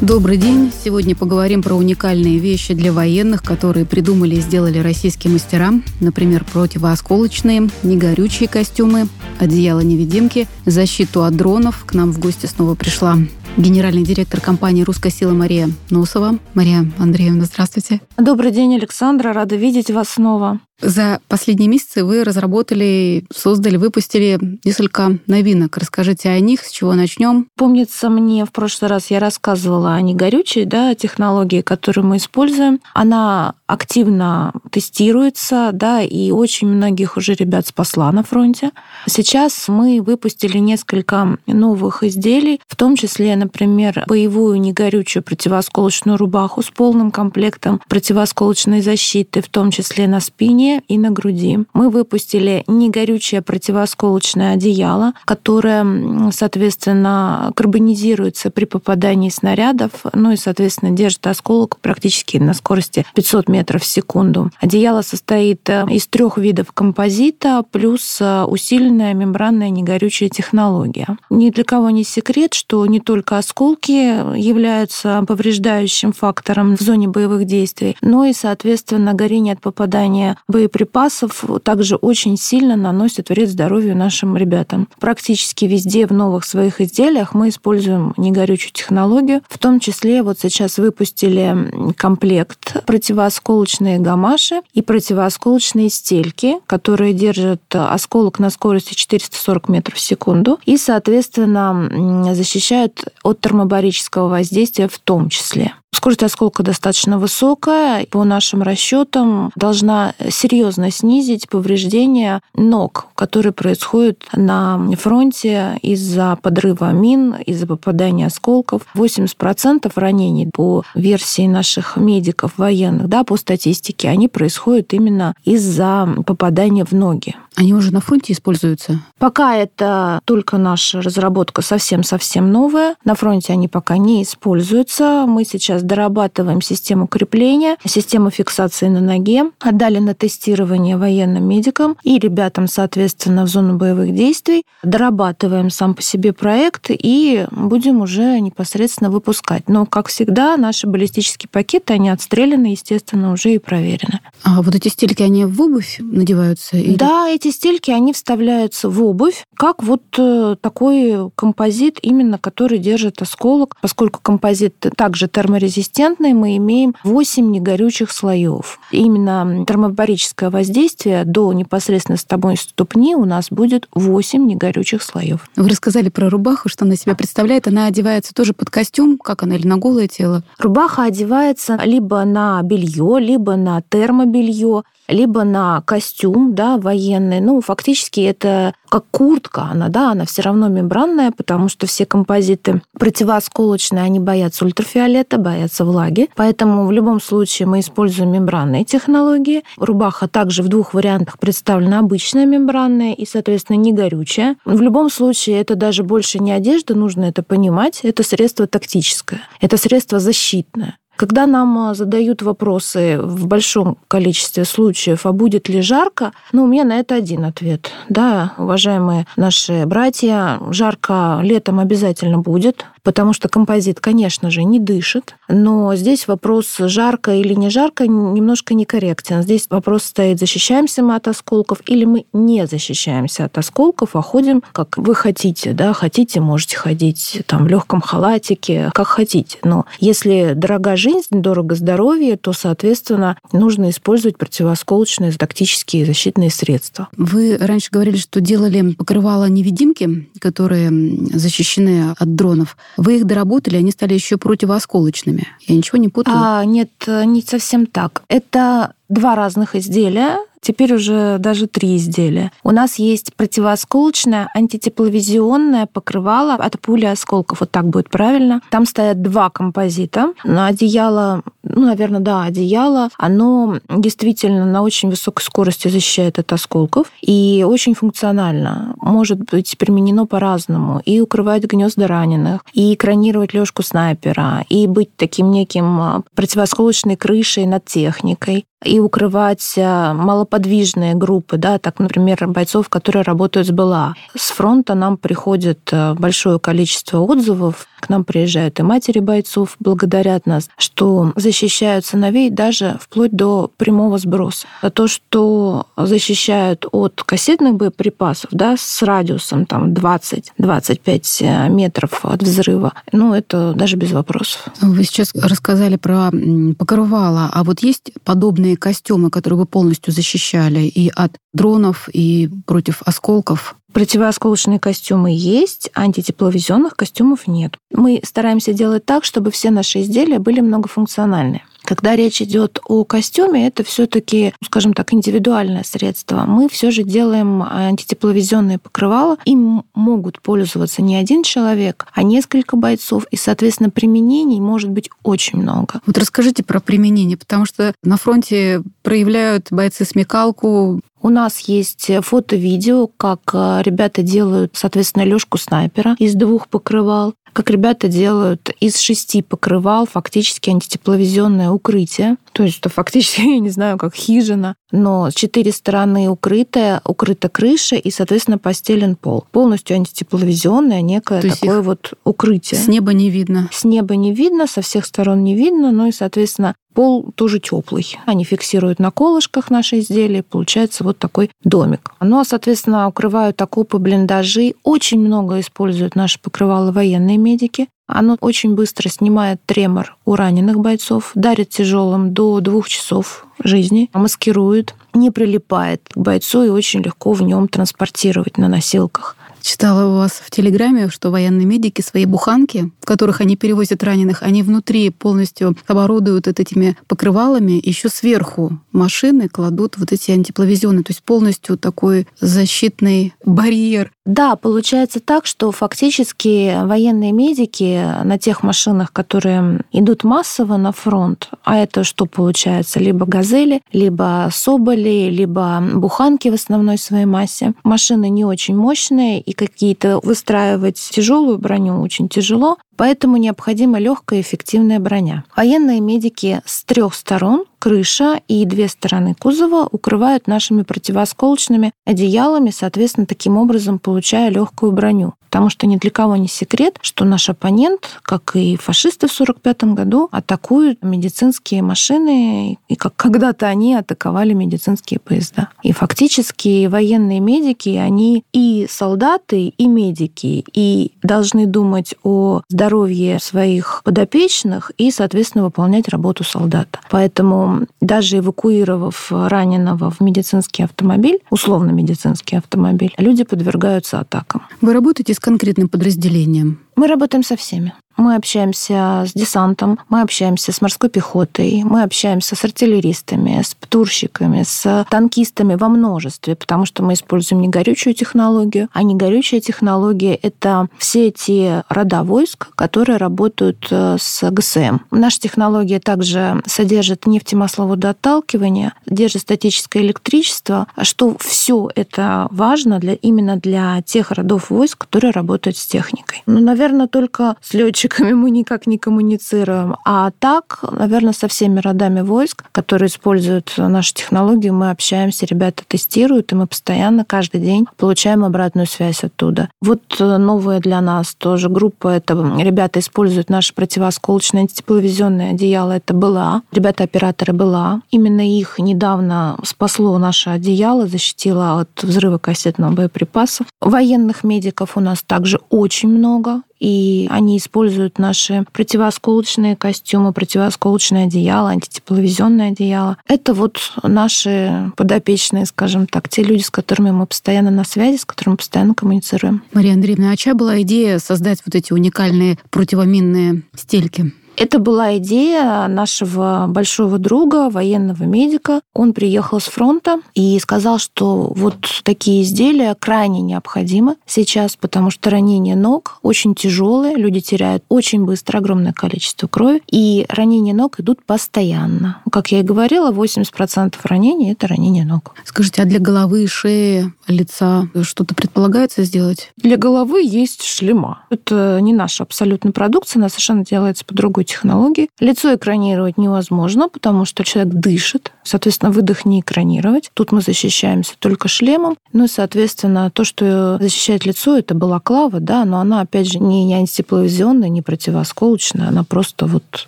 Добрый 0.02 0.36
день. 0.36 0.70
Сегодня 0.84 1.14
поговорим 1.14 1.62
про 1.62 1.74
уникальные 1.74 2.38
вещи 2.38 2.74
для 2.74 2.92
военных, 2.92 3.42
которые 3.42 3.86
придумали 3.86 4.34
и 4.34 4.40
сделали 4.40 4.80
российские 4.80 5.32
мастера. 5.32 5.72
Например, 6.00 6.44
противоосколочные, 6.52 7.70
негорючие 7.84 8.48
костюмы, 8.48 9.06
одеяло-невидимки, 9.38 10.48
защиту 10.66 11.22
от 11.22 11.36
дронов. 11.36 11.84
К 11.86 11.94
нам 11.94 12.12
в 12.12 12.18
гости 12.18 12.46
снова 12.46 12.74
пришла 12.74 13.16
генеральный 13.56 14.02
директор 14.02 14.40
компании 14.40 14.82
«Русская 14.82 15.10
сила» 15.10 15.32
Мария 15.32 15.68
Носова. 15.90 16.38
Мария 16.54 16.90
Андреевна, 16.98 17.44
здравствуйте. 17.44 18.00
Добрый 18.16 18.50
день, 18.50 18.74
Александра. 18.76 19.32
Рада 19.32 19.56
видеть 19.56 19.90
вас 19.90 20.10
снова. 20.10 20.60
За 20.82 21.20
последние 21.28 21.68
месяцы 21.68 22.04
вы 22.04 22.24
разработали, 22.24 23.24
создали, 23.32 23.76
выпустили 23.76 24.58
несколько 24.64 25.18
новинок. 25.28 25.78
Расскажите 25.78 26.28
о 26.28 26.40
них, 26.40 26.64
с 26.64 26.70
чего 26.70 26.94
начнем? 26.94 27.46
Помнится 27.56 28.10
мне, 28.10 28.44
в 28.44 28.50
прошлый 28.50 28.90
раз 28.90 29.10
я 29.10 29.20
рассказывала 29.20 29.94
о 29.94 30.00
негорючей 30.00 30.64
да, 30.64 30.94
технологии, 30.96 31.60
которую 31.60 32.06
мы 32.06 32.16
используем. 32.16 32.80
Она 32.94 33.54
активно 33.68 34.52
тестируется, 34.70 35.70
да, 35.72 36.02
и 36.02 36.30
очень 36.30 36.68
многих 36.68 37.16
уже 37.16 37.34
ребят 37.34 37.66
спасла 37.66 38.10
на 38.10 38.22
фронте. 38.22 38.70
Сейчас 39.08 39.68
мы 39.68 40.02
выпустили 40.02 40.58
несколько 40.58 41.38
новых 41.46 42.02
изделий, 42.02 42.60
в 42.66 42.76
том 42.76 42.96
числе, 42.96 43.36
например, 43.36 44.04
боевую 44.08 44.60
негорючую 44.60 45.22
противоосколочную 45.22 46.18
рубаху 46.18 46.60
с 46.62 46.70
полным 46.70 47.10
комплектом 47.10 47.80
противоосколочной 47.88 48.82
защиты, 48.82 49.40
в 49.40 49.48
том 49.48 49.70
числе 49.70 50.06
на 50.06 50.20
спине, 50.20 50.71
и 50.88 50.98
на 50.98 51.10
груди. 51.10 51.60
Мы 51.74 51.90
выпустили 51.90 52.64
негорючее 52.66 53.42
противоосколочное 53.42 54.54
одеяло, 54.54 55.14
которое, 55.24 56.30
соответственно, 56.30 57.52
карбонизируется 57.54 58.50
при 58.50 58.64
попадании 58.64 59.30
снарядов, 59.30 59.90
ну 60.12 60.32
и, 60.32 60.36
соответственно, 60.36 60.90
держит 60.90 61.26
осколок 61.26 61.78
практически 61.78 62.36
на 62.36 62.54
скорости 62.54 63.04
500 63.14 63.48
метров 63.48 63.82
в 63.82 63.86
секунду. 63.86 64.50
Одеяло 64.60 65.02
состоит 65.02 65.68
э, 65.68 65.86
из 65.90 66.06
трех 66.06 66.38
видов 66.38 66.72
композита 66.72 67.64
плюс 67.70 68.18
э, 68.20 68.44
усиленная 68.44 69.14
мембранная 69.14 69.70
негорючая 69.70 70.28
технология. 70.28 71.06
Ни 71.30 71.50
для 71.50 71.64
кого 71.64 71.90
не 71.90 72.04
секрет, 72.04 72.54
что 72.54 72.84
не 72.86 73.00
только 73.00 73.38
осколки 73.38 74.36
являются 74.36 75.24
повреждающим 75.26 76.12
фактором 76.12 76.76
в 76.76 76.80
зоне 76.80 77.08
боевых 77.08 77.44
действий, 77.44 77.96
но 78.00 78.24
и, 78.24 78.32
соответственно, 78.32 79.14
горение 79.14 79.54
от 79.54 79.60
попадания 79.60 80.36
боеприпасов 80.62 81.44
также 81.64 81.96
очень 81.96 82.36
сильно 82.36 82.76
наносит 82.76 83.28
вред 83.30 83.50
здоровью 83.50 83.96
нашим 83.96 84.36
ребятам. 84.36 84.88
Практически 85.00 85.64
везде 85.64 86.06
в 86.06 86.12
новых 86.12 86.44
своих 86.44 86.80
изделиях 86.80 87.34
мы 87.34 87.48
используем 87.48 88.14
негорючую 88.16 88.72
технологию. 88.72 89.42
В 89.48 89.58
том 89.58 89.80
числе 89.80 90.22
вот 90.22 90.38
сейчас 90.38 90.78
выпустили 90.78 91.92
комплект 91.96 92.84
противоосколочные 92.86 93.98
гамаши 93.98 94.60
и 94.72 94.82
противоосколочные 94.82 95.90
стельки, 95.90 96.56
которые 96.66 97.12
держат 97.12 97.62
осколок 97.72 98.38
на 98.38 98.50
скорости 98.50 98.94
440 98.94 99.68
метров 99.68 99.96
в 99.96 100.00
секунду 100.00 100.60
и, 100.64 100.76
соответственно, 100.76 102.34
защищают 102.34 103.04
от 103.24 103.40
термобарического 103.40 104.28
воздействия 104.28 104.88
в 104.88 104.98
том 104.98 105.28
числе. 105.28 105.72
Скорость 105.94 106.22
осколка 106.22 106.62
достаточно 106.62 107.18
высокая. 107.18 108.06
По 108.06 108.24
нашим 108.24 108.62
расчетам 108.62 109.52
должна 109.56 110.14
серьезно 110.30 110.90
снизить 110.90 111.48
повреждения 111.50 112.40
ног, 112.54 113.08
которые 113.14 113.52
происходят 113.52 114.18
на 114.34 114.80
фронте 114.98 115.78
из-за 115.82 116.38
подрыва 116.42 116.92
мин, 116.92 117.34
из-за 117.46 117.66
попадания 117.66 118.26
осколков. 118.26 118.82
80% 118.94 119.92
ранений 119.94 120.48
по 120.52 120.82
версии 120.94 121.46
наших 121.46 121.98
медиков 121.98 122.52
военных, 122.56 123.08
да, 123.08 123.22
по 123.22 123.36
статистике, 123.36 124.08
они 124.08 124.28
происходят 124.28 124.94
именно 124.94 125.34
из-за 125.44 126.08
попадания 126.26 126.86
в 126.86 126.92
ноги. 126.92 127.36
Они 127.56 127.74
уже 127.74 127.92
на 127.92 128.00
фронте 128.00 128.32
используются? 128.32 129.00
Пока 129.18 129.56
это 129.56 130.20
только 130.24 130.56
наша 130.58 131.02
разработка 131.02 131.62
совсем-совсем 131.62 132.50
новая. 132.50 132.96
На 133.04 133.14
фронте 133.14 133.52
они 133.52 133.68
пока 133.68 133.98
не 133.98 134.22
используются. 134.22 135.26
Мы 135.26 135.44
сейчас 135.44 135.82
дорабатываем 135.82 136.60
систему 136.60 137.06
крепления, 137.06 137.76
систему 137.84 138.30
фиксации 138.30 138.88
на 138.88 139.00
ноге, 139.00 139.44
отдали 139.60 139.98
на 139.98 140.14
тестирование 140.14 140.96
военным 140.96 141.44
медикам 141.44 141.96
и 142.02 142.18
ребятам, 142.18 142.68
соответственно, 142.68 143.44
в 143.44 143.48
зону 143.48 143.76
боевых 143.76 144.14
действий. 144.14 144.64
Дорабатываем 144.82 145.70
сам 145.70 145.94
по 145.94 146.02
себе 146.02 146.32
проект 146.32 146.86
и 146.88 147.46
будем 147.50 148.00
уже 148.00 148.40
непосредственно 148.40 149.10
выпускать. 149.10 149.68
Но, 149.68 149.86
как 149.86 150.08
всегда, 150.08 150.56
наши 150.56 150.86
баллистические 150.86 151.48
пакеты, 151.50 151.94
они 151.94 152.08
отстреляны, 152.08 152.66
естественно, 152.66 153.32
уже 153.32 153.54
и 153.54 153.58
проверены. 153.58 154.20
А 154.42 154.62
вот 154.62 154.74
эти 154.74 154.88
стельки, 154.88 155.22
они 155.22 155.44
в 155.44 155.60
обувь 155.60 155.98
надеваются? 156.00 156.76
Или... 156.76 156.96
Да, 156.96 157.28
эти 157.42 157.52
стельки, 157.52 157.90
они 157.90 158.12
вставляются 158.12 158.88
в 158.88 159.02
обувь, 159.02 159.44
как 159.56 159.82
вот 159.82 160.02
э, 160.16 160.56
такой 160.60 161.30
композит, 161.34 161.98
именно 162.00 162.38
который 162.38 162.78
держит 162.78 163.20
осколок. 163.20 163.76
Поскольку 163.80 164.20
композит 164.22 164.74
также 164.96 165.28
терморезистентный, 165.28 166.34
мы 166.34 166.56
имеем 166.56 166.94
8 167.02 167.50
негорючих 167.50 168.12
слоев. 168.12 168.78
Именно 168.92 169.64
термобарическое 169.66 170.50
воздействие 170.50 171.24
до 171.24 171.52
непосредственно 171.52 172.16
с 172.16 172.24
тобой 172.24 172.56
ступни 172.56 173.16
у 173.16 173.24
нас 173.24 173.48
будет 173.50 173.88
8 173.92 174.46
негорючих 174.46 175.02
слоев. 175.02 175.48
Вы 175.56 175.68
рассказали 175.68 176.10
про 176.10 176.30
рубаху, 176.30 176.68
что 176.68 176.84
она 176.84 176.94
себя 176.94 177.16
представляет. 177.16 177.66
Она 177.66 177.86
одевается 177.86 178.34
тоже 178.34 178.52
под 178.52 178.70
костюм, 178.70 179.18
как 179.18 179.42
она, 179.42 179.56
или 179.56 179.66
на 179.66 179.78
голое 179.78 180.06
тело? 180.06 180.44
Рубаха 180.58 181.04
одевается 181.04 181.80
либо 181.82 182.24
на 182.24 182.62
белье, 182.62 183.18
либо 183.18 183.56
на 183.56 183.82
термобелье 183.82 184.84
либо 185.12 185.44
на 185.44 185.80
костюм 185.82 186.54
да, 186.54 186.78
военный. 186.78 187.40
Ну, 187.40 187.60
фактически 187.60 188.20
это 188.20 188.74
как 188.88 189.04
куртка 189.10 189.68
она, 189.70 189.88
да, 189.88 190.12
она 190.12 190.26
все 190.26 190.42
равно 190.42 190.68
мембранная, 190.68 191.30
потому 191.30 191.68
что 191.68 191.86
все 191.86 192.04
композиты 192.04 192.82
противоосколочные, 192.98 194.04
они 194.04 194.20
боятся 194.20 194.64
ультрафиолета, 194.64 195.38
боятся 195.38 195.84
влаги. 195.84 196.28
Поэтому 196.36 196.86
в 196.86 196.92
любом 196.92 197.20
случае 197.20 197.68
мы 197.68 197.80
используем 197.80 198.32
мембранные 198.32 198.84
технологии. 198.84 199.62
Рубаха 199.78 200.28
также 200.28 200.62
в 200.62 200.68
двух 200.68 200.94
вариантах 200.94 201.38
представлена 201.38 202.00
обычная 202.00 202.44
мембранная 202.44 203.14
и, 203.14 203.24
соответственно, 203.24 203.76
не 203.76 203.92
горючая. 203.92 204.56
В 204.64 204.80
любом 204.80 205.10
случае 205.10 205.60
это 205.60 205.74
даже 205.74 206.02
больше 206.02 206.38
не 206.38 206.52
одежда, 206.52 206.94
нужно 206.94 207.24
это 207.24 207.42
понимать. 207.42 208.00
Это 208.02 208.22
средство 208.22 208.66
тактическое, 208.66 209.40
это 209.60 209.76
средство 209.76 210.18
защитное. 210.18 210.96
Когда 211.22 211.46
нам 211.46 211.78
а, 211.78 211.94
задают 211.94 212.42
вопросы 212.42 213.16
в 213.22 213.46
большом 213.46 213.96
количестве 214.08 214.64
случаев, 214.64 215.24
а 215.24 215.30
будет 215.30 215.68
ли 215.68 215.80
жарко, 215.80 216.32
ну, 216.50 216.64
у 216.64 216.66
меня 216.66 216.82
на 216.82 216.98
это 216.98 217.14
один 217.14 217.44
ответ. 217.44 217.92
Да, 218.08 218.54
уважаемые 218.58 219.28
наши 219.36 219.86
братья, 219.86 220.58
жарко 220.72 221.38
летом 221.40 221.78
обязательно 221.78 222.38
будет 222.38 222.86
потому 223.02 223.32
что 223.32 223.48
композит, 223.48 224.00
конечно 224.00 224.50
же, 224.50 224.64
не 224.64 224.78
дышит, 224.78 225.36
но 225.48 225.94
здесь 225.94 226.28
вопрос 226.28 226.76
жарко 226.78 227.34
или 227.34 227.54
не 227.54 227.68
жарко 227.68 228.06
немножко 228.06 228.74
некорректен. 228.74 229.42
Здесь 229.42 229.66
вопрос 229.70 230.04
стоит, 230.04 230.38
защищаемся 230.38 231.02
мы 231.02 231.16
от 231.16 231.28
осколков 231.28 231.78
или 231.86 232.04
мы 232.04 232.26
не 232.32 232.66
защищаемся 232.66 233.44
от 233.46 233.58
осколков, 233.58 234.16
а 234.16 234.22
ходим, 234.22 234.62
как 234.72 234.96
вы 234.96 235.14
хотите, 235.14 235.72
да, 235.72 235.92
хотите, 235.92 236.40
можете 236.40 236.76
ходить 236.76 237.42
там 237.46 237.64
в 237.64 237.68
легком 237.68 238.00
халатике, 238.00 238.90
как 238.94 239.08
хотите. 239.08 239.58
Но 239.64 239.86
если 239.98 240.52
дорога 240.54 240.96
жизнь, 240.96 241.11
дорого 241.30 241.74
здоровье, 241.74 242.36
то, 242.36 242.52
соответственно, 242.52 243.36
нужно 243.52 243.90
использовать 243.90 244.38
противоосколочные 244.38 245.32
тактические 245.32 246.06
защитные 246.06 246.50
средства. 246.50 247.08
Вы 247.16 247.56
раньше 247.58 247.88
говорили, 247.90 248.16
что 248.16 248.40
делали 248.40 248.92
покрывало 248.92 249.46
невидимки, 249.46 250.28
которые 250.38 250.90
защищены 250.90 252.14
от 252.18 252.34
дронов. 252.34 252.76
Вы 252.96 253.16
их 253.16 253.26
доработали, 253.26 253.76
они 253.76 253.90
стали 253.90 254.14
еще 254.14 254.36
противоосколочными. 254.36 255.46
Я 255.66 255.76
ничего 255.76 255.98
не 255.98 256.08
путаю? 256.08 256.36
А, 256.38 256.64
нет, 256.64 256.90
не 257.06 257.42
совсем 257.42 257.86
так. 257.86 258.22
Это 258.28 258.94
два 259.08 259.34
разных 259.34 259.74
изделия, 259.76 260.38
теперь 260.62 260.94
уже 260.94 261.36
даже 261.38 261.66
три 261.66 261.96
изделия. 261.96 262.50
У 262.62 262.70
нас 262.70 262.94
есть 262.94 263.34
противоосколочное 263.34 264.48
антитепловизионное 264.54 265.86
покрывало 265.86 266.54
от 266.54 266.80
пули 266.80 267.04
осколков. 267.04 267.60
Вот 267.60 267.70
так 267.70 267.86
будет 267.88 268.08
правильно. 268.08 268.62
Там 268.70 268.86
стоят 268.86 269.20
два 269.20 269.50
композита. 269.50 270.32
На 270.44 270.68
одеяло 270.68 271.42
ну, 271.62 271.86
наверное, 271.86 272.20
да, 272.20 272.44
одеяло, 272.44 273.08
оно 273.18 273.78
действительно 273.88 274.66
на 274.66 274.82
очень 274.82 275.10
высокой 275.10 275.42
скорости 275.42 275.88
защищает 275.88 276.38
от 276.38 276.52
осколков 276.52 277.06
и 277.20 277.64
очень 277.66 277.94
функционально. 277.94 278.94
Может 279.00 279.38
быть 279.50 279.76
применено 279.78 280.26
по-разному. 280.26 281.00
И 281.04 281.20
укрывать 281.20 281.64
гнезда 281.64 282.06
раненых, 282.06 282.64
и 282.72 282.94
экранировать 282.94 283.54
лёжку 283.54 283.82
снайпера, 283.82 284.64
и 284.68 284.86
быть 284.86 285.16
таким 285.16 285.50
неким 285.50 286.00
а, 286.00 286.22
противосколочной 286.34 287.16
крышей 287.16 287.66
над 287.66 287.84
техникой 287.84 288.64
и 288.84 288.98
укрывать 288.98 289.74
э, 289.76 290.12
малоподвижные 290.12 291.14
группы, 291.14 291.56
да, 291.56 291.78
так, 291.78 291.98
например, 291.98 292.48
бойцов, 292.48 292.88
которые 292.88 293.22
работают 293.22 293.68
с 293.68 293.70
БЛА. 293.70 294.14
С 294.36 294.50
фронта 294.50 294.94
нам 294.94 295.16
приходит 295.16 295.88
э, 295.92 296.14
большое 296.14 296.58
количество 296.58 297.20
отзывов, 297.20 297.86
к 298.00 298.08
нам 298.08 298.24
приезжают 298.24 298.80
и 298.80 298.82
матери 298.82 299.20
бойцов, 299.20 299.76
благодарят 299.78 300.46
нас, 300.46 300.68
что 300.76 301.32
защищают 301.36 301.51
сыновей 301.52 302.50
даже 302.50 302.98
вплоть 303.00 303.32
до 303.32 303.70
прямого 303.76 304.18
сброса. 304.18 304.66
А 304.80 304.90
то, 304.90 305.08
что 305.08 305.86
защищают 305.96 306.86
от 306.90 307.22
кассетных 307.22 307.74
боеприпасов, 307.74 308.50
да, 308.52 308.76
с 308.76 309.02
радиусом 309.02 309.66
там 309.66 309.92
20-25 309.92 311.22
э, 311.40 311.68
метров 311.68 312.24
от 312.24 312.42
взрыва, 312.42 312.92
ну, 313.12 313.34
это 313.34 313.72
даже 313.74 313.96
без 313.96 314.12
вопросов. 314.12 314.66
Вы 314.80 315.04
сейчас 315.04 315.34
рассказали 315.34 315.96
про 315.96 316.30
покрывало, 316.78 317.50
а 317.52 317.64
вот 317.64 317.82
есть 317.82 318.12
подобные 318.24 318.76
костюмы, 318.76 319.30
которые 319.30 319.60
бы 319.60 319.66
полностью 319.66 320.12
защищали 320.12 320.80
и 320.80 321.10
от 321.14 321.32
дронов, 321.52 322.08
и 322.12 322.48
против 322.66 323.02
осколков? 323.04 323.76
Противоосколочные 323.92 324.78
костюмы 324.78 325.30
есть, 325.34 325.90
антитепловизионных 325.94 326.96
костюмов 326.96 327.46
нет. 327.46 327.76
Мы 327.92 328.20
стараемся 328.24 328.72
делать 328.72 329.04
так, 329.04 329.24
чтобы 329.24 329.50
все 329.50 329.70
наши 329.70 330.00
изделия 330.00 330.38
были 330.38 330.60
многофункциональны. 330.60 331.62
Когда 331.84 332.14
речь 332.14 332.40
идет 332.40 332.80
о 332.86 333.04
костюме, 333.04 333.66
это 333.66 333.82
все-таки, 333.82 334.54
скажем 334.64 334.94
так, 334.94 335.12
индивидуальное 335.12 335.82
средство. 335.84 336.44
Мы 336.46 336.68
все 336.68 336.90
же 336.90 337.02
делаем 337.02 337.62
антитепловизионные 337.62 338.78
покрывала. 338.78 339.36
Им 339.44 339.84
могут 339.94 340.40
пользоваться 340.40 341.02
не 341.02 341.16
один 341.16 341.42
человек, 341.42 342.06
а 342.12 342.22
несколько 342.22 342.76
бойцов. 342.76 343.24
И, 343.30 343.36
соответственно, 343.36 343.90
применений 343.90 344.60
может 344.60 344.90
быть 344.90 345.10
очень 345.22 345.58
много. 345.58 346.00
Вот 346.06 346.16
расскажите 346.18 346.62
про 346.62 346.80
применение, 346.80 347.36
потому 347.36 347.66
что 347.66 347.94
на 348.04 348.16
фронте 348.16 348.82
проявляют 349.02 349.68
бойцы 349.70 350.04
смекалку, 350.04 351.00
у 351.22 351.28
нас 351.28 351.60
есть 351.60 352.10
фото-видео, 352.22 353.06
как 353.06 353.40
э, 353.54 353.82
ребята 353.84 354.22
делают, 354.22 354.72
соответственно, 354.74 355.24
лёжку 355.24 355.56
снайпера 355.56 356.16
из 356.18 356.34
двух 356.34 356.68
покрывал 356.68 357.34
как 357.52 357.70
ребята 357.70 358.08
делают 358.08 358.70
из 358.80 358.98
шести 358.98 359.42
покрывал 359.42 360.06
фактически 360.06 360.70
антитепловизионное 360.70 361.70
укрытие. 361.70 362.36
То 362.52 362.62
есть 362.62 362.78
это 362.78 362.88
фактически, 362.88 363.40
я 363.54 363.58
не 363.58 363.70
знаю, 363.70 363.98
как 363.98 364.14
хижина, 364.14 364.74
но 364.90 365.30
с 365.30 365.34
четыре 365.34 365.72
стороны 365.72 366.28
укрытая, 366.28 367.00
укрыта 367.04 367.48
крыша 367.48 367.96
и, 367.96 368.10
соответственно, 368.10 368.58
постелен 368.58 369.16
пол. 369.16 369.44
Полностью 369.52 369.96
антитепловизионное 369.96 371.02
некое 371.02 371.42
То 371.42 371.50
такое 371.50 371.82
вот 371.82 372.14
укрытие. 372.24 372.80
С 372.80 372.88
неба 372.88 373.12
не 373.12 373.30
видно. 373.30 373.68
С 373.72 373.84
неба 373.84 374.16
не 374.16 374.34
видно, 374.34 374.66
со 374.66 374.82
всех 374.82 375.06
сторон 375.06 375.44
не 375.44 375.54
видно, 375.54 375.92
ну 375.92 376.08
и, 376.08 376.12
соответственно, 376.12 376.74
Пол 376.94 377.32
тоже 377.34 377.58
теплый. 377.58 378.18
Они 378.26 378.44
фиксируют 378.44 378.98
на 378.98 379.10
колышках 379.10 379.70
наши 379.70 380.00
изделия, 380.00 380.42
получается 380.42 381.04
вот 381.04 381.18
такой 381.18 381.50
домик. 381.64 382.12
Ну, 382.20 382.38
а, 382.38 382.44
соответственно, 382.44 383.08
укрывают 383.08 383.60
окопы, 383.62 383.98
блиндажи. 383.98 384.74
Очень 384.82 385.20
много 385.20 385.60
используют 385.60 386.16
наши 386.16 386.38
покрывалы 386.38 386.92
военные 386.92 387.38
медики. 387.42 387.88
Оно 388.06 388.36
очень 388.40 388.74
быстро 388.74 389.08
снимает 389.08 389.60
тремор 389.64 390.16
у 390.24 390.34
раненых 390.34 390.78
бойцов, 390.78 391.32
дарит 391.34 391.70
тяжелым 391.70 392.34
до 392.34 392.60
двух 392.60 392.88
часов 392.88 393.46
жизни, 393.62 394.10
маскирует, 394.12 394.94
не 395.14 395.30
прилипает 395.30 396.02
к 396.12 396.16
бойцу 396.16 396.64
и 396.64 396.68
очень 396.68 397.00
легко 397.00 397.32
в 397.32 397.42
нем 397.42 397.68
транспортировать 397.68 398.58
на 398.58 398.68
носилках. 398.68 399.36
Читала 399.62 400.12
у 400.12 400.16
вас 400.16 400.32
в 400.44 400.50
Телеграме, 400.50 401.08
что 401.08 401.30
военные 401.30 401.66
медики 401.66 402.02
свои 402.02 402.24
буханки, 402.24 402.90
в 403.00 403.06
которых 403.06 403.40
они 403.40 403.56
перевозят 403.56 404.02
раненых, 404.02 404.42
они 404.42 404.62
внутри 404.62 405.08
полностью 405.10 405.76
оборудуют 405.86 406.48
это 406.48 406.62
этими 406.62 406.96
покрывалами, 407.06 407.80
еще 407.82 408.08
сверху 408.08 408.80
машины 408.90 409.48
кладут 409.48 409.98
вот 409.98 410.12
эти 410.12 410.32
антипловизионы, 410.32 411.04
то 411.04 411.12
есть 411.12 411.22
полностью 411.22 411.78
такой 411.78 412.26
защитный 412.40 413.34
барьер. 413.44 414.10
Да, 414.24 414.54
получается 414.54 415.18
так, 415.18 415.46
что 415.46 415.72
фактически 415.72 416.84
военные 416.84 417.32
медики 417.32 418.04
на 418.22 418.38
тех 418.38 418.62
машинах, 418.62 419.12
которые 419.12 419.80
идут 419.90 420.22
массово 420.22 420.76
на 420.76 420.92
фронт, 420.92 421.50
а 421.64 421.78
это 421.78 422.04
что 422.04 422.26
получается? 422.26 423.00
Либо 423.00 423.26
газели, 423.26 423.82
либо 423.92 424.48
соболи, 424.52 425.28
либо 425.28 425.82
буханки 425.94 426.48
в 426.48 426.54
основной 426.54 426.98
своей 426.98 427.24
массе. 427.24 427.74
Машины 427.82 428.28
не 428.28 428.44
очень 428.44 428.76
мощные, 428.76 429.40
и 429.40 429.52
какие-то 429.52 430.20
выстраивать 430.22 431.00
тяжелую 431.12 431.58
броню 431.58 432.00
очень 432.00 432.28
тяжело, 432.28 432.78
поэтому 432.96 433.38
необходима 433.38 433.98
легкая 433.98 434.40
эффективная 434.40 435.00
броня. 435.00 435.44
Военные 435.56 436.00
медики 436.00 436.60
с 436.64 436.84
трех 436.84 437.14
сторон 437.14 437.64
крыша 437.82 438.40
и 438.46 438.64
две 438.64 438.86
стороны 438.86 439.34
кузова 439.34 439.88
укрывают 439.90 440.46
нашими 440.46 440.82
противоосколочными 440.82 441.90
одеялами, 442.06 442.70
соответственно, 442.70 443.26
таким 443.26 443.56
образом 443.56 443.98
получая 443.98 444.50
легкую 444.50 444.92
броню. 444.92 445.34
Потому 445.52 445.68
что 445.68 445.86
ни 445.86 445.96
для 445.96 446.10
кого 446.10 446.36
не 446.36 446.48
секрет, 446.48 446.96
что 447.02 447.26
наш 447.26 447.50
оппонент, 447.50 448.20
как 448.22 448.56
и 448.56 448.76
фашисты 448.76 449.26
в 449.26 449.32
1945 449.32 449.94
году, 449.94 450.28
атакуют 450.32 451.02
медицинские 451.02 451.82
машины, 451.82 452.78
и 452.88 452.94
как 452.94 453.14
когда-то 453.16 453.66
они 453.66 453.94
атаковали 453.94 454.54
медицинские 454.54 455.20
поезда. 455.20 455.68
И 455.82 455.92
фактически 455.92 456.86
военные 456.86 457.40
медики, 457.40 457.90
они 457.90 458.44
и 458.54 458.86
солдаты, 458.88 459.74
и 459.76 459.86
медики, 459.88 460.64
и 460.72 461.12
должны 461.22 461.66
думать 461.66 462.14
о 462.22 462.62
здоровье 462.70 463.38
своих 463.38 464.00
подопечных 464.04 464.90
и, 464.96 465.10
соответственно, 465.10 465.64
выполнять 465.64 466.08
работу 466.08 466.44
солдата. 466.44 466.98
Поэтому 467.10 467.71
даже 468.00 468.38
эвакуировав 468.38 469.30
раненого 469.30 470.10
в 470.10 470.20
медицинский 470.20 470.82
автомобиль, 470.84 471.38
условно 471.50 471.90
медицинский 471.90 472.56
автомобиль, 472.56 473.14
люди 473.18 473.44
подвергаются 473.44 474.20
атакам. 474.20 474.62
Вы 474.80 474.92
работаете 474.92 475.34
с 475.34 475.38
конкретным 475.38 475.88
подразделением? 475.88 476.80
Мы 476.96 477.06
работаем 477.06 477.42
со 477.42 477.56
всеми. 477.56 477.92
Мы 478.16 478.34
общаемся 478.34 479.24
с 479.26 479.32
десантом, 479.34 479.98
мы 480.08 480.20
общаемся 480.20 480.72
с 480.72 480.80
морской 480.80 481.10
пехотой, 481.10 481.82
мы 481.84 482.02
общаемся 482.02 482.56
с 482.56 482.64
артиллеристами, 482.64 483.60
с 483.62 483.74
птурщиками, 483.74 484.62
с 484.62 485.06
танкистами 485.10 485.74
во 485.74 485.88
множестве, 485.88 486.54
потому 486.54 486.86
что 486.86 487.02
мы 487.02 487.14
используем 487.14 487.62
не 487.62 487.68
горючую 487.68 488.14
технологию, 488.14 488.88
а 488.92 489.02
не 489.02 489.14
горючая 489.14 489.60
технология— 489.60 490.34
это 490.42 490.88
все 490.98 491.28
эти 491.28 491.82
рода 491.88 492.22
войск, 492.22 492.68
которые 492.74 493.16
работают 493.16 493.86
э, 493.90 494.16
с 494.20 494.48
ГСМ. 494.50 494.98
Наша 495.10 495.40
технология 495.40 496.00
также 496.00 496.62
содержит 496.66 497.26
нефтемасловодоотталкивание, 497.26 498.92
держит 499.06 499.42
статическое 499.42 500.02
электричество, 500.02 500.86
что 501.02 501.36
все 501.38 501.90
это 501.94 502.48
важно 502.50 502.98
для, 502.98 503.14
именно 503.14 503.56
для 503.56 504.02
тех 504.02 504.30
родов 504.30 504.70
войск, 504.70 504.98
которые 504.98 505.32
работают 505.32 505.76
с 505.76 505.86
техникой. 505.86 506.42
Ну, 506.46 506.60
наверное, 506.60 507.06
только 507.06 507.56
с 507.60 507.74
летчиками 507.74 508.01
летчиками 508.02 508.32
мы 508.32 508.50
никак 508.50 508.86
не 508.86 508.98
коммуницируем. 508.98 509.96
А 510.04 510.30
так, 510.38 510.84
наверное, 510.90 511.32
со 511.32 511.48
всеми 511.48 511.80
родами 511.80 512.20
войск, 512.20 512.64
которые 512.72 513.08
используют 513.08 513.74
нашу 513.76 514.14
технологию, 514.14 514.74
мы 514.74 514.90
общаемся, 514.90 515.46
ребята 515.46 515.84
тестируют, 515.86 516.52
и 516.52 516.54
мы 516.54 516.66
постоянно 516.66 517.24
каждый 517.24 517.60
день 517.60 517.86
получаем 517.96 518.44
обратную 518.44 518.86
связь 518.86 519.24
оттуда. 519.24 519.68
Вот 519.80 520.02
э, 520.18 520.36
новая 520.38 520.80
для 520.80 521.00
нас 521.00 521.34
тоже 521.34 521.68
группа, 521.68 522.08
это 522.08 522.34
ребята 522.58 523.00
используют 523.00 523.50
наше 523.50 523.74
противоосколочное 523.74 524.62
антитепловизионное 524.62 525.52
одеяло, 525.52 525.92
это 525.92 526.14
была. 526.14 526.62
Ребята-операторы 526.72 527.52
была. 527.52 528.02
Именно 528.10 528.40
их 528.40 528.78
недавно 528.78 529.58
спасло 529.64 530.18
наше 530.18 530.50
одеяло, 530.50 531.06
защитило 531.06 531.80
от 531.80 532.02
взрыва 532.02 532.38
кассетного 532.38 532.92
боеприпаса. 532.92 533.64
Военных 533.80 534.44
медиков 534.44 534.96
у 534.96 535.00
нас 535.00 535.22
также 535.22 535.60
очень 535.70 536.08
много 536.08 536.62
и 536.82 537.28
они 537.30 537.58
используют 537.58 538.18
наши 538.18 538.64
противоосколочные 538.72 539.76
костюмы, 539.76 540.32
противоосколочное 540.32 541.26
одеяло, 541.26 541.70
антитепловизионное 541.70 542.72
одеяло. 542.72 543.18
Это 543.28 543.54
вот 543.54 543.78
наши 544.02 544.90
подопечные, 544.96 545.64
скажем 545.66 546.08
так, 546.08 546.28
те 546.28 546.42
люди, 546.42 546.62
с 546.62 546.70
которыми 546.70 547.12
мы 547.12 547.26
постоянно 547.26 547.70
на 547.70 547.84
связи, 547.84 548.16
с 548.16 548.24
которыми 548.24 548.54
мы 548.54 548.56
постоянно 548.56 548.94
коммуницируем. 548.94 549.62
Мария 549.72 549.94
Андреевна, 549.94 550.32
а 550.32 550.36
чья 550.36 550.54
была 550.54 550.82
идея 550.82 551.20
создать 551.20 551.60
вот 551.64 551.76
эти 551.76 551.92
уникальные 551.92 552.58
противоминные 552.70 553.62
стельки? 553.76 554.32
Это 554.62 554.78
была 554.78 555.16
идея 555.16 555.88
нашего 555.88 556.66
большого 556.68 557.18
друга, 557.18 557.68
военного 557.68 558.22
медика. 558.22 558.80
Он 558.94 559.12
приехал 559.12 559.58
с 559.58 559.64
фронта 559.64 560.20
и 560.34 560.56
сказал, 560.60 561.00
что 561.00 561.52
вот 561.56 561.74
такие 562.04 562.44
изделия 562.44 562.94
крайне 562.94 563.40
необходимы 563.40 564.14
сейчас, 564.24 564.76
потому 564.76 565.10
что 565.10 565.30
ранения 565.30 565.74
ног 565.74 566.20
очень 566.22 566.54
тяжелые, 566.54 567.16
люди 567.16 567.40
теряют 567.40 567.82
очень 567.88 568.24
быстро 568.24 568.58
огромное 568.58 568.92
количество 568.92 569.48
крови, 569.48 569.82
и 569.90 570.26
ранения 570.28 570.74
ног 570.74 571.00
идут 571.00 571.24
постоянно. 571.24 572.22
Как 572.30 572.52
я 572.52 572.60
и 572.60 572.62
говорила, 572.62 573.10
80% 573.10 573.96
ранений– 574.04 574.52
это 574.52 574.68
ранение 574.68 575.04
ног. 575.04 575.34
Скажите, 575.44 575.82
а 575.82 575.86
для 575.86 575.98
головы, 575.98 576.46
шеи, 576.46 577.12
лица 577.26 577.88
что-то 578.02 578.36
предполагается 578.36 579.02
сделать? 579.02 579.52
Для 579.56 579.76
головы 579.76 580.22
есть 580.22 580.62
шлема. 580.62 581.24
Это 581.30 581.80
не 581.80 581.92
наша 581.92 582.22
абсолютно 582.22 582.70
продукция, 582.70 583.18
она 583.18 583.28
совершенно 583.28 583.64
делается 583.64 584.04
по 584.04 584.14
другой 584.14 584.44
технологии. 584.52 585.08
Лицо 585.20 585.54
экранировать 585.54 586.18
невозможно, 586.18 586.88
потому 586.88 587.24
что 587.24 587.44
человек 587.44 587.72
дышит, 587.74 588.32
соответственно, 588.42 588.92
выдох 588.92 589.24
не 589.24 589.40
экранировать. 589.40 590.10
Тут 590.14 590.32
мы 590.32 590.40
защищаемся 590.40 591.14
только 591.18 591.48
шлемом. 591.48 591.96
Ну 592.12 592.24
и, 592.24 592.28
соответственно, 592.28 593.10
то, 593.10 593.24
что 593.24 593.78
защищает 593.78 594.26
лицо, 594.26 594.56
это 594.58 594.74
балаклава, 594.74 595.40
да, 595.40 595.64
но 595.64 595.80
она, 595.80 596.02
опять 596.02 596.30
же, 596.30 596.38
не, 596.38 596.64
не 596.64 596.74
антитепловизионная, 596.74 597.68
не 597.68 597.82
противоосколочная, 597.82 598.88
она 598.88 599.04
просто 599.04 599.46
вот 599.46 599.84